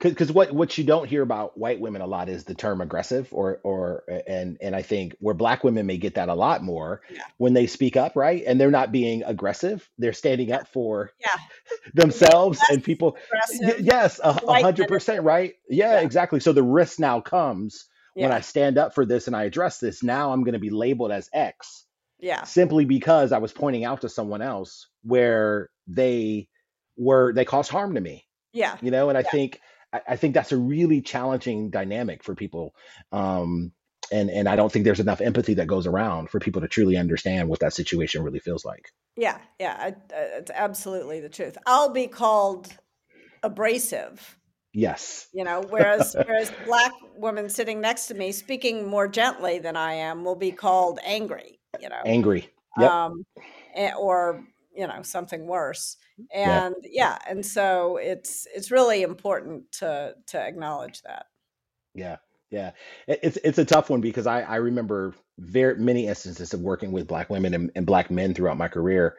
because 0.00 0.32
what 0.32 0.52
what 0.52 0.76
you 0.76 0.84
don't 0.84 1.08
hear 1.08 1.22
about 1.22 1.56
white 1.58 1.80
women 1.80 2.02
a 2.02 2.06
lot 2.06 2.28
is 2.28 2.44
the 2.44 2.54
term 2.54 2.80
aggressive 2.80 3.28
or 3.32 3.60
or 3.62 4.04
and 4.26 4.56
and 4.60 4.74
I 4.74 4.82
think 4.82 5.16
where 5.20 5.34
black 5.34 5.64
women 5.64 5.86
may 5.86 5.96
get 5.98 6.14
that 6.14 6.28
a 6.28 6.34
lot 6.34 6.62
more 6.62 7.02
Yeah. 7.10 7.22
when 7.38 7.54
they 7.54 7.66
speak 7.66 7.96
up, 7.96 8.16
right? 8.16 8.42
And 8.46 8.60
they're 8.60 8.70
not 8.70 8.92
being 8.92 9.22
aggressive. 9.24 9.88
They're 9.98 10.12
standing 10.12 10.52
up 10.52 10.68
for 10.68 11.10
Yeah. 11.20 11.28
Themselves 11.94 12.60
and 12.70 12.82
people. 12.82 13.16
Aggressive 13.26 13.84
yes, 13.84 14.20
a 14.22 14.32
than 14.34 14.42
a 14.44 14.46
white 14.46 14.62
hundred 14.64 14.88
percent, 14.88 15.24
right? 15.24 15.54
Yeah, 15.68 15.94
Yeah. 15.94 16.00
exactly. 16.00 16.40
So 16.40 16.52
the 16.52 16.62
risk 16.62 16.98
now 17.00 17.20
comes 17.20 17.86
when 18.14 18.30
I 18.30 18.40
stand 18.40 18.78
up 18.78 18.94
for 18.94 19.04
this 19.04 19.26
and 19.26 19.34
I 19.34 19.44
address 19.44 19.78
this. 19.78 20.02
Now 20.04 20.32
I'm 20.32 20.44
going 20.44 20.52
to 20.54 20.60
be 20.60 20.70
labeled 20.70 21.10
as 21.10 21.28
X 21.32 21.84
Yeah. 22.24 22.42
simply 22.44 22.84
because 22.86 23.30
I 23.32 23.38
was 23.38 23.52
pointing 23.52 23.84
out 23.84 24.00
to 24.00 24.08
someone 24.08 24.42
else 24.42 24.88
where 25.02 25.68
they 25.86 26.48
were 26.96 27.32
they 27.34 27.44
caused 27.44 27.70
harm 27.70 27.94
to 27.94 28.00
me 28.00 28.24
Yeah. 28.52 28.76
you 28.80 28.90
know 28.90 29.08
and 29.10 29.18
i 29.18 29.22
Yeah. 29.22 29.30
think 29.30 29.60
I, 30.08 30.16
think 30.16 30.34
that's 30.34 30.50
a 30.52 30.56
really 30.56 31.02
challenging 31.02 31.70
dynamic 31.70 32.24
for 32.24 32.34
people 32.34 32.74
um 33.12 33.72
and 34.10 34.30
and 34.30 34.48
i 34.48 34.56
don't 34.56 34.72
think 34.72 34.84
there's 34.84 35.00
enough 35.00 35.20
empathy 35.20 35.54
that 35.54 35.66
goes 35.66 35.86
around 35.86 36.30
for 36.30 36.40
people 36.40 36.62
to 36.62 36.68
truly 36.68 36.96
understand 36.96 37.48
what 37.48 37.60
that 37.60 37.74
situation 37.74 38.22
really 38.22 38.38
feels 38.40 38.64
like 38.64 38.90
Yeah. 39.16 39.38
Yeah. 39.60 39.76
I, 39.78 39.94
it's 40.38 40.50
absolutely 40.50 41.20
the 41.20 41.28
truth. 41.28 41.56
I'll 41.66 41.92
be 41.92 42.06
called 42.06 42.68
abrasive 43.42 44.38
yes 44.72 45.28
you 45.32 45.44
know 45.44 45.62
whereas 45.68 46.16
whereas 46.26 46.50
black 46.64 46.92
woman 47.16 47.48
sitting 47.48 47.80
next 47.80 48.06
to 48.06 48.14
me 48.14 48.32
speaking 48.32 48.88
more 48.88 49.06
gently 49.08 49.58
than 49.58 49.76
i 49.76 49.92
am 49.92 50.24
will 50.24 50.34
be 50.36 50.50
called 50.50 50.98
angry 51.04 51.60
you 51.80 51.88
know 51.88 52.02
angry. 52.04 52.48
Yep. 52.78 52.90
um 52.90 53.26
or 53.98 54.44
you 54.74 54.86
know 54.86 55.02
something 55.02 55.46
worse. 55.46 55.96
And 56.32 56.74
yeah 56.82 57.18
and 57.28 57.44
so 57.44 57.96
it's 57.96 58.46
it's 58.54 58.70
really 58.70 59.02
important 59.02 59.70
to 59.72 60.14
to 60.28 60.38
acknowledge 60.40 61.02
that. 61.02 61.26
Yeah. 61.94 62.16
Yeah. 62.50 62.72
It's 63.06 63.36
it's 63.44 63.58
a 63.58 63.64
tough 63.64 63.90
one 63.90 64.00
because 64.00 64.26
i 64.26 64.42
i 64.42 64.56
remember 64.56 65.14
very 65.38 65.76
many 65.78 66.06
instances 66.06 66.54
of 66.54 66.60
working 66.60 66.92
with 66.92 67.08
black 67.08 67.30
women 67.30 67.54
and, 67.54 67.70
and 67.74 67.86
black 67.86 68.10
men 68.10 68.34
throughout 68.34 68.56
my 68.56 68.68
career 68.68 69.16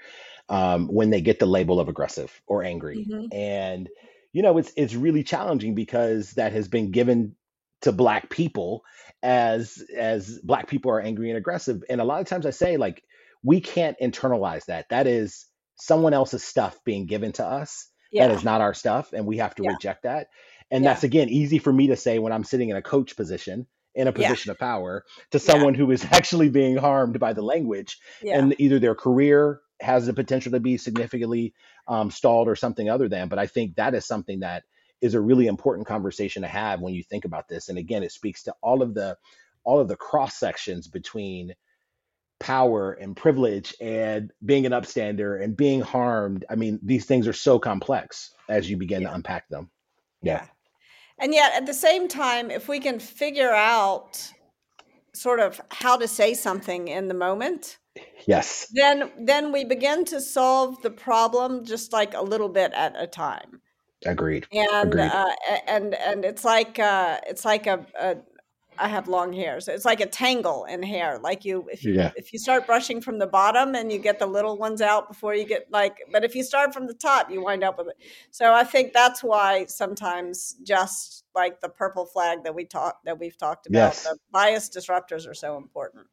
um 0.49 0.87
when 0.87 1.09
they 1.09 1.21
get 1.21 1.39
the 1.39 1.45
label 1.45 1.79
of 1.79 1.89
aggressive 1.89 2.41
or 2.47 2.63
angry. 2.63 3.03
Hmm 3.03 3.25
and 3.31 3.89
you 4.33 4.41
know 4.41 4.57
it's 4.57 4.71
it's 4.75 4.95
really 4.95 5.23
challenging 5.23 5.75
because 5.75 6.31
that 6.33 6.51
has 6.51 6.67
been 6.67 6.91
given 6.91 7.35
to 7.81 7.91
black 7.91 8.29
people 8.29 8.83
as 9.23 9.83
as 9.95 10.39
black 10.39 10.67
people 10.67 10.91
are 10.91 11.01
angry 11.01 11.29
and 11.29 11.37
aggressive. 11.37 11.83
And 11.89 11.99
a 12.01 12.05
lot 12.05 12.21
of 12.21 12.27
times 12.27 12.45
i 12.45 12.51
say 12.51 12.77
like 12.77 13.03
we 13.43 13.61
can't 13.61 13.97
internalize 14.01 14.65
that. 14.65 14.89
That 14.89 15.07
is 15.07 15.45
someone 15.75 16.13
else's 16.13 16.43
stuff 16.43 16.79
being 16.83 17.05
given 17.05 17.31
to 17.33 17.45
us 17.45 17.89
that 18.13 18.29
yeah. 18.29 18.35
is 18.35 18.43
not 18.43 18.61
our 18.61 18.73
stuff 18.73 19.13
and 19.13 19.25
we 19.25 19.37
have 19.37 19.53
to 19.55 19.63
yeah. 19.63 19.71
reject 19.71 20.03
that. 20.03 20.27
And 20.71 20.83
yeah. 20.83 20.91
that's 20.91 21.03
again 21.03 21.29
easy 21.29 21.59
for 21.59 21.71
me 21.71 21.87
to 21.87 21.95
say 21.95 22.19
when 22.19 22.33
i'm 22.33 22.43
sitting 22.43 22.69
in 22.69 22.75
a 22.75 22.81
coach 22.81 23.15
position 23.15 23.67
in 23.93 24.07
a 24.07 24.11
position 24.11 24.51
of 24.51 24.59
power 24.59 25.05
to 25.31 25.39
someone 25.39 25.73
who 25.73 25.89
is 25.91 26.05
actually 26.11 26.49
being 26.49 26.75
harmed 26.75 27.19
by 27.19 27.33
the 27.33 27.41
language 27.41 27.97
and 28.29 28.55
either 28.59 28.79
their 28.79 28.95
career 28.95 29.61
has 29.79 30.05
the 30.05 30.13
potential 30.13 30.51
to 30.51 30.59
be 30.59 30.77
significantly 30.77 31.53
um, 31.87 32.11
stalled 32.11 32.47
or 32.47 32.55
something 32.55 32.89
other 32.89 33.07
than 33.07 33.29
but 33.29 33.39
i 33.39 33.47
think 33.47 33.75
that 33.75 33.93
is 33.95 34.05
something 34.05 34.41
that 34.41 34.63
is 35.01 35.13
a 35.13 35.21
really 35.21 35.47
important 35.47 35.87
conversation 35.87 36.41
to 36.41 36.47
have 36.47 36.81
when 36.81 36.93
you 36.93 37.03
think 37.03 37.25
about 37.25 37.47
this. 37.47 37.69
And 37.69 37.77
again 37.77 38.03
it 38.03 38.11
speaks 38.11 38.43
to 38.43 38.55
all 38.61 38.81
of 38.81 38.93
the 38.93 39.17
all 39.63 39.79
of 39.79 39.87
the 39.87 39.95
cross 39.95 40.35
sections 40.35 40.87
between 40.87 41.53
power 42.39 42.91
and 42.91 43.15
privilege 43.15 43.73
and 43.81 44.31
being 44.45 44.65
an 44.65 44.71
upstander 44.71 45.41
and 45.41 45.55
being 45.55 45.81
harmed. 45.81 46.45
I 46.49 46.55
mean 46.55 46.79
these 46.83 47.05
things 47.05 47.27
are 47.27 47.33
so 47.33 47.59
complex 47.59 48.33
as 48.49 48.69
you 48.69 48.77
begin 48.77 49.01
yeah. 49.01 49.09
to 49.09 49.15
unpack 49.15 49.47
them. 49.49 49.69
Yeah. 50.21 50.33
Yeah. 50.33 50.47
And 51.17 51.33
yet 51.33 51.53
at 51.53 51.65
the 51.65 51.73
same 51.73 52.07
time 52.07 52.51
if 52.51 52.67
we 52.67 52.79
can 52.79 52.99
figure 52.99 53.53
out 53.53 54.31
sort 55.13 55.39
of 55.39 55.61
how 55.69 55.97
to 55.97 56.07
say 56.07 56.33
something 56.33 56.89
in 56.89 57.07
the 57.07 57.13
moment 57.13 57.77
yes. 58.27 58.67
then 58.73 59.09
then 59.19 59.51
we 59.51 59.63
begin 59.63 60.05
to 60.05 60.19
solve 60.19 60.81
the 60.81 60.89
problem 60.89 61.63
just 61.63 61.93
like 61.93 62.13
a 62.13 62.21
little 62.21 62.49
bit 62.49 62.73
at 62.73 62.93
a 63.01 63.07
time 63.07 63.61
agreed 64.05 64.47
and 64.51 64.93
agreed 64.93 65.11
uh, 65.11 65.33
and 65.67 65.93
and 65.95 66.23
it's 66.25 66.43
like 66.43 66.79
uh, 66.79 67.19
it's 67.27 67.45
like 67.45 67.67
a, 67.67 67.85
a 67.99 68.17
I 68.77 68.89
have 68.89 69.07
long 69.07 69.31
hair. 69.31 69.61
So 69.61 69.71
it's 69.71 69.85
like 69.85 70.01
a 70.01 70.05
tangle 70.05 70.65
in 70.65 70.83
hair. 70.83 71.17
Like 71.17 71.45
you 71.45 71.65
if 71.71 71.83
you 71.85 71.93
Yeah. 71.93 72.11
if 72.15 72.33
you 72.33 72.39
start 72.39 72.65
brushing 72.65 72.99
from 73.01 73.19
the 73.19 73.27
bottom 73.27 73.73
and 73.73 73.91
you 73.91 73.99
get 73.99 74.19
the 74.19 74.25
little 74.25 74.57
ones 74.57 74.81
out 74.81 75.07
before 75.07 75.33
you 75.33 75.45
get 75.45 75.67
like 75.71 75.97
but 76.11 76.23
if 76.25 76.35
you 76.35 76.43
start 76.43 76.73
from 76.73 76.87
the 76.87 76.93
top, 76.93 77.31
you 77.31 77.41
wind 77.41 77.63
up 77.63 77.77
with 77.77 77.87
it. 77.87 77.95
So 78.31 78.53
I 78.53 78.63
think 78.65 78.91
that's 78.93 79.23
why 79.23 79.65
sometimes 79.67 80.55
just 80.63 81.23
like 81.33 81.61
the 81.61 81.69
purple 81.69 82.05
flag 82.05 82.43
that 82.43 82.53
we 82.53 82.65
talk 82.65 82.99
that 83.05 83.17
we've 83.19 83.37
talked 83.37 83.67
about, 83.67 83.77
Yes. 83.77 84.03
the 84.03 84.17
bias 84.31 84.69
disruptors 84.69 85.25
are 85.29 85.33
so 85.33 85.57
important. 85.57 86.07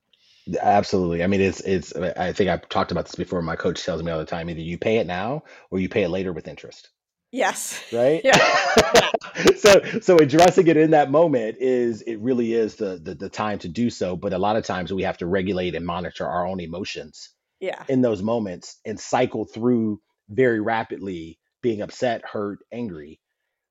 Absolutely. 0.61 1.23
I 1.23 1.27
mean, 1.29 1.41
it's 1.41 1.61
it's. 1.61 1.95
I 1.95 2.33
think 2.33 2.51
I've 2.51 2.69
talked 2.69 2.91
about 2.91 3.07
this 3.07 3.15
before. 3.15 3.43
My 3.43 3.55
coach 3.57 3.85
tells 3.85 4.03
me 4.03 4.11
all 4.11 4.19
the 4.19 4.25
time: 4.25 4.51
either 4.51 4.61
you 4.61 4.77
pay 4.79 4.99
it 4.99 5.07
now 5.07 5.43
or 5.71 5.79
you 5.81 5.89
pay 5.89 6.03
it 6.03 6.09
later 6.09 6.33
with 6.33 6.49
interest. 6.49 6.91
Yes. 7.33 7.83
Right. 7.93 8.23
Yeah. 8.25 8.39
So 9.57 9.81
so 10.03 10.19
addressing 10.19 10.67
it 10.69 10.77
in 10.77 10.91
that 10.93 11.11
moment 11.11 11.57
is 11.61 12.03
it 12.03 12.17
really 12.21 12.53
is 12.55 12.77
the, 12.77 13.01
the 13.03 13.15
the 13.15 13.31
time 13.31 13.59
to 13.61 13.69
do 13.69 13.91
so. 13.91 14.17
But 14.17 14.35
a 14.35 14.39
lot 14.39 14.57
of 14.57 14.65
times 14.65 14.93
we 14.93 15.05
have 15.05 15.19
to 15.19 15.27
regulate 15.27 15.75
and 15.75 15.87
monitor 15.87 16.27
our 16.27 16.47
own 16.47 16.61
emotions 16.61 17.31
Yeah. 17.61 17.85
in 17.89 18.03
those 18.03 18.23
moments 18.23 18.79
and 18.85 19.01
cycle 19.01 19.47
through 19.47 20.01
very 20.29 20.61
rapidly 20.61 21.39
being 21.63 21.83
upset, 21.83 22.23
hurt, 22.27 22.61
angry, 22.73 23.21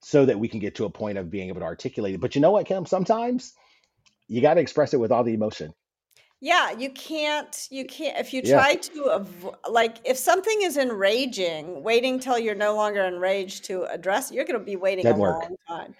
so 0.04 0.26
that 0.26 0.40
we 0.40 0.48
can 0.50 0.60
get 0.60 0.76
to 0.76 0.86
a 0.86 0.90
point 0.90 1.20
of 1.20 1.30
being 1.32 1.50
able 1.50 1.62
to 1.62 1.66
articulate 1.68 2.16
it. 2.16 2.22
But 2.22 2.36
you 2.36 2.42
know 2.42 2.52
what, 2.52 2.66
Kim? 2.68 2.86
Sometimes 2.88 3.54
you 4.28 4.42
got 4.42 4.56
to 4.56 4.62
express 4.62 4.94
it 4.94 5.00
with 5.00 5.12
all 5.12 5.24
the 5.24 5.34
emotion. 5.36 5.74
Yeah, 6.44 6.72
you 6.72 6.90
can't 6.92 7.68
you 7.70 7.86
can't 7.86 8.18
if 8.18 8.34
you 8.34 8.42
Yeah. 8.42 8.64
try 8.64 8.74
to 8.76 9.02
avo 9.16 9.54
like, 9.70 9.98
if 10.04 10.18
something 10.18 10.64
is 10.64 10.76
enraging, 10.76 11.84
waiting 11.84 12.20
till 12.20 12.40
you're 12.40 12.56
no 12.56 12.76
longer 12.76 13.04
enraged 13.04 13.64
to 13.66 13.84
address 13.84 14.32
you're 14.32 14.44
gonna 14.46 14.58
be 14.60 14.76
waiting 14.76 15.12
a 15.12 15.16
work. 15.16 15.46
long 15.48 15.56
time. 15.70 15.94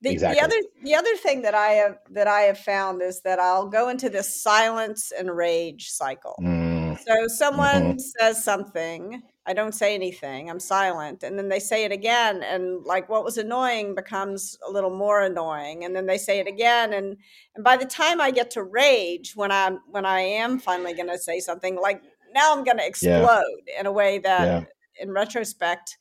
The 0.00 0.20
the 0.24 0.38
Exactly. 0.38 0.40
other 0.40 0.54
the 0.84 0.94
other 0.94 1.16
thing 1.16 1.42
that 1.42 1.54
I 1.56 1.70
have 1.70 1.98
that 2.10 2.28
I 2.28 2.42
have 2.42 2.58
found 2.60 3.02
is 3.02 3.22
that 3.22 3.40
I'll 3.40 3.66
go 3.68 3.88
into 3.88 4.08
this 4.08 4.40
silence 4.40 5.10
and 5.10 5.36
rage 5.36 5.88
cycle. 5.90 6.44
Mm, 6.44 6.94
So 6.94 7.26
hmm 7.54 7.90
someone 7.90 7.98
says 7.98 8.44
something, 8.44 9.22
I 9.48 9.54
don't 9.54 9.74
say 9.74 9.94
anything, 9.94 10.50
I'm 10.50 10.60
silent, 10.60 11.22
and 11.22 11.38
then 11.38 11.48
they 11.48 11.58
say 11.58 11.84
it 11.86 11.92
again, 11.92 12.42
and 12.42 12.84
like 12.84 13.08
what 13.08 13.24
was 13.24 13.38
annoying 13.38 13.94
becomes 13.94 14.58
a 14.68 14.70
little 14.70 14.94
more 14.94 15.22
annoying, 15.22 15.84
and 15.84 15.96
then 15.96 16.04
they 16.06 16.18
say 16.18 16.38
it 16.38 16.46
again, 16.46 16.92
and 16.92 17.16
and 17.54 17.64
by 17.64 17.76
the 17.78 17.86
time 17.86 18.20
I 18.20 18.30
get 18.30 18.50
to 18.52 18.62
rage, 18.62 19.32
when 19.34 19.50
I'm 19.50 19.80
when 19.90 20.04
I 20.04 20.20
am 20.20 20.58
finally 20.58 20.92
going 20.92 21.08
to 21.08 21.18
say 21.18 21.40
something, 21.40 21.80
like 21.80 22.02
now 22.34 22.52
I'm 22.52 22.62
going 22.62 22.76
to 22.76 22.82
Yeah. 22.84 22.88
explode 22.88 23.62
in 23.80 23.86
a 23.86 23.92
way 23.92 24.18
that, 24.18 24.46
Yeah. 24.46 24.64
in 25.00 25.12
retrospect, 25.12 25.96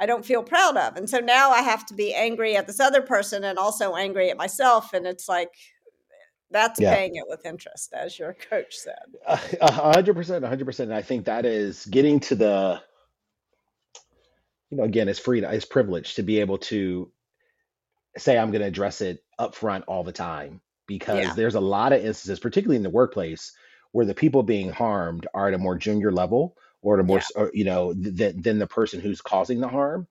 I 0.00 0.06
don't 0.06 0.24
feel 0.26 0.42
proud 0.42 0.76
of, 0.76 0.96
and 0.96 1.08
so 1.08 1.20
now 1.20 1.50
I 1.50 1.62
have 1.62 1.86
to 1.86 1.94
be 1.94 2.12
angry 2.14 2.56
at 2.56 2.66
this 2.66 2.80
other 2.80 3.00
person 3.02 3.44
and 3.44 3.58
also 3.58 3.94
angry 3.94 4.28
at 4.30 4.36
myself, 4.36 4.92
and 4.92 5.06
it's 5.06 5.28
like 5.28 5.50
that's 6.50 6.80
Yeah. 6.80 6.94
paying 6.94 7.14
it 7.14 7.24
with 7.28 7.44
interest, 7.44 7.92
as 7.92 8.18
your 8.18 8.32
coach 8.50 8.74
said. 8.74 8.94
A 9.26 9.38
a 9.60 9.70
hundred 9.70 10.14
percent, 10.14 10.44
a 10.44 10.48
hundred 10.48 10.64
percent. 10.64 10.88
And 10.90 10.96
I 10.96 11.02
think 11.02 11.26
that 11.26 11.44
is 11.44 11.84
getting 11.86 12.18
to 12.20 12.34
the, 12.34 12.82
you 14.70 14.76
know, 14.78 14.84
again, 14.84 15.08
it's 15.08 15.18
freedom, 15.18 15.52
it's 15.52 15.64
privilege 15.64 16.14
to 16.14 16.22
be 16.22 16.40
able 16.40 16.58
to 16.58 17.12
say 18.16 18.38
I'm 18.38 18.50
going 18.50 18.62
to 18.62 18.68
address 18.68 19.00
it 19.00 19.24
up 19.38 19.54
front 19.54 19.84
all 19.86 20.04
the 20.04 20.12
time 20.12 20.60
because 20.86 21.34
Yeah. 21.34 21.34
there's 21.34 21.54
a 21.54 21.60
lot 21.60 21.92
of 21.92 22.04
instances, 22.04 22.40
particularly 22.40 22.76
in 22.76 22.82
the 22.82 22.90
workplace, 22.90 23.52
where 23.92 24.06
the 24.06 24.14
people 24.14 24.42
being 24.42 24.70
harmed 24.70 25.26
are 25.34 25.48
at 25.48 25.54
a 25.54 25.58
more 25.58 25.76
junior 25.76 26.10
level 26.12 26.56
or 26.82 26.94
at 26.94 27.00
a 27.00 27.04
more, 27.04 27.18
Yeah. 27.18 27.18
s- 27.18 27.30
or, 27.34 27.50
you 27.54 27.64
know, 27.64 27.92
th- 27.94 28.14
than 28.14 28.42
than 28.42 28.58
the 28.58 28.66
person 28.66 29.00
who's 29.00 29.20
causing 29.20 29.60
the 29.60 29.68
harm. 29.68 30.06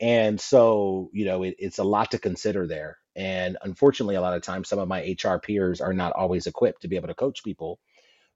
And 0.00 0.40
so, 0.40 1.10
you 1.12 1.24
know, 1.24 1.42
it, 1.42 1.54
it's 1.58 1.78
a 1.78 1.84
lot 1.84 2.10
to 2.10 2.18
consider 2.18 2.66
there. 2.66 2.98
And 3.14 3.58
unfortunately, 3.62 4.16
a 4.16 4.20
lot 4.20 4.34
of 4.34 4.42
times, 4.42 4.68
some 4.68 4.78
of 4.78 4.88
my 4.88 5.02
HR 5.02 5.38
peers 5.40 5.80
are 5.80 5.92
not 5.92 6.12
always 6.14 6.46
equipped 6.46 6.82
to 6.82 6.88
be 6.88 6.96
able 6.96 7.08
to 7.08 7.14
coach 7.14 7.44
people 7.44 7.78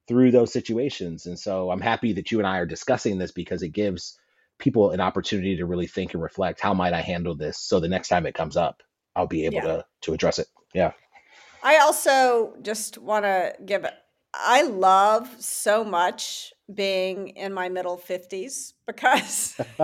through 0.09 0.31
those 0.31 0.53
situations. 0.53 1.27
And 1.27 1.39
so 1.39 1.71
I'm 1.71 1.81
happy 1.81 2.13
that 2.15 2.31
you 2.31 2.39
and 2.39 2.47
I 2.47 2.59
are 2.59 2.67
discussing 2.67 3.19
this 3.19 3.33
because 3.33 3.63
it 3.63 3.71
gives 3.71 4.19
people 4.59 4.91
an 4.91 5.01
opportunity 5.01 5.57
to 5.57 5.67
really 5.67 5.87
think 5.87 6.15
and 6.15 6.23
reflect 6.23 6.61
how 6.61 6.75
might 6.75 6.93
I 6.93 7.01
handle 7.01 7.35
this 7.35 7.59
so 7.59 7.81
the 7.81 7.89
next 7.89 8.09
time 8.09 8.27
it 8.27 8.35
comes 8.35 8.57
up, 8.57 8.83
I'll 9.15 9.27
be 9.27 9.45
able 9.47 9.57
Yeah. 9.57 9.63
to 9.63 9.85
to 10.03 10.15
address 10.15 10.39
it. 10.39 10.49
Yeah. 10.75 10.93
I 11.63 11.79
also 11.79 12.55
just 12.63 12.99
want 12.99 13.25
to 13.25 13.55
give. 13.65 13.85
I 14.37 14.63
love 14.63 15.29
so 15.43 15.85
much 15.85 16.53
being 16.73 17.29
in 17.31 17.53
my 17.53 17.69
middle 17.69 17.97
50s 17.99 18.75
because 18.87 19.57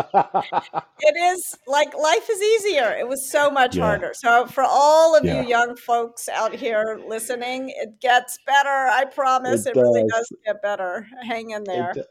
it 1.00 1.16
is 1.36 1.54
like 1.66 1.94
life 1.94 2.28
is 2.30 2.40
easier. 2.42 2.90
It 2.98 3.08
was 3.08 3.30
so 3.30 3.50
much 3.50 3.76
Yeah. 3.76 3.78
harder. 3.78 4.12
So, 4.14 4.46
for 4.46 4.62
all 4.64 5.16
of 5.16 5.26
you 5.28 5.40
young 5.40 5.76
folks 5.76 6.28
out 6.28 6.54
here 6.54 7.00
listening, 7.06 7.70
it 7.70 8.00
gets 8.00 8.38
better. 8.46 8.68
I 8.68 9.04
promise 9.06 9.66
It 9.66 9.66
it 9.66 9.76
really 9.78 10.04
does. 10.04 10.12
does 10.12 10.30
get 10.46 10.62
better. 10.62 11.06
Hang 11.22 11.50
in 11.50 11.66
It 11.72 11.72
there. 11.72 11.92
do- 11.92 12.04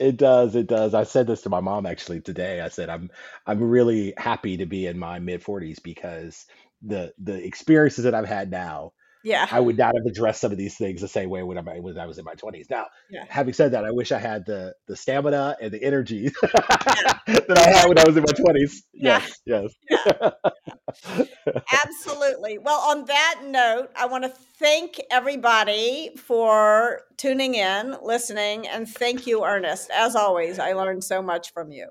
it 0.00 0.16
does. 0.16 0.54
It 0.54 0.68
does. 0.68 0.94
I 0.94 1.02
said 1.04 1.26
this 1.26 1.42
to 1.42 1.48
my 1.50 1.60
mom 1.60 1.84
actually 1.86 2.20
today. 2.20 2.60
I 2.60 2.68
said 2.68 2.88
I'm 2.88 3.10
I'm 3.46 3.60
really 3.62 4.14
happy 4.16 4.56
to 4.56 4.66
be 4.66 4.86
in 4.86 4.98
my 4.98 5.18
mid 5.18 5.42
40s 5.42 5.80
because 5.82 6.46
the 6.82 7.12
the 7.18 7.44
experiences 7.44 8.04
that 8.04 8.14
I've 8.14 8.28
had 8.28 8.50
now 8.50 8.92
Yeah. 9.24 9.46
I 9.50 9.58
would 9.60 9.76
not 9.76 9.94
have 9.96 10.06
addressed 10.06 10.40
some 10.40 10.52
of 10.52 10.58
these 10.58 10.76
things 10.76 11.00
the 11.00 11.08
same 11.08 11.28
way 11.28 11.42
when 11.42 11.58
I 11.58 11.62
when 11.80 11.98
I 11.98 12.06
was 12.06 12.18
in 12.18 12.24
my 12.24 12.34
twenties. 12.34 12.68
Now, 12.70 12.86
Yeah. 13.10 13.24
having 13.28 13.52
said 13.52 13.72
that, 13.72 13.84
I 13.84 13.90
wish 13.90 14.12
I 14.12 14.18
had 14.18 14.46
the 14.46 14.74
the 14.86 14.96
stamina 14.96 15.56
and 15.60 15.72
the 15.72 15.82
energy 15.82 16.30
Yeah. 16.42 17.18
that 17.26 17.58
I 17.58 17.70
had 17.78 17.88
when 17.88 17.98
I 17.98 18.04
was 18.04 18.16
in 18.16 18.24
my 18.26 18.32
twenties. 18.32 18.84
Yeah. 18.94 19.22
Yes, 19.46 19.72
Yeah. 19.90 20.08
yes. 20.20 21.54
Absolutely. 21.84 22.58
Well, 22.58 22.78
on 22.80 23.04
that 23.06 23.40
note, 23.44 23.88
I 23.96 24.06
want 24.06 24.24
to 24.24 24.30
thank 24.30 25.00
everybody 25.10 26.10
for 26.16 27.02
tuning 27.16 27.54
in, 27.54 27.96
listening, 28.02 28.66
and 28.68 28.88
thank 28.88 29.26
you, 29.26 29.44
Ernest. 29.44 29.90
As 29.90 30.14
always, 30.16 30.58
I 30.58 30.72
learned 30.72 31.04
so 31.04 31.22
much 31.22 31.52
from 31.52 31.70
you. 31.72 31.88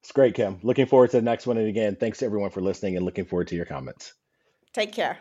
it's 0.00 0.12
great, 0.12 0.34
Kim. 0.34 0.58
Looking 0.62 0.86
forward 0.86 1.10
to 1.10 1.16
the 1.18 1.22
next 1.22 1.46
one. 1.46 1.56
And 1.58 1.68
again, 1.68 1.96
thanks 1.98 2.18
to 2.18 2.26
everyone 2.26 2.50
for 2.50 2.60
listening 2.60 2.96
and 2.96 3.04
looking 3.04 3.24
forward 3.24 3.48
to 3.48 3.56
your 3.56 3.66
comments. 3.66 4.12
Take 4.72 4.92
care. 4.92 5.18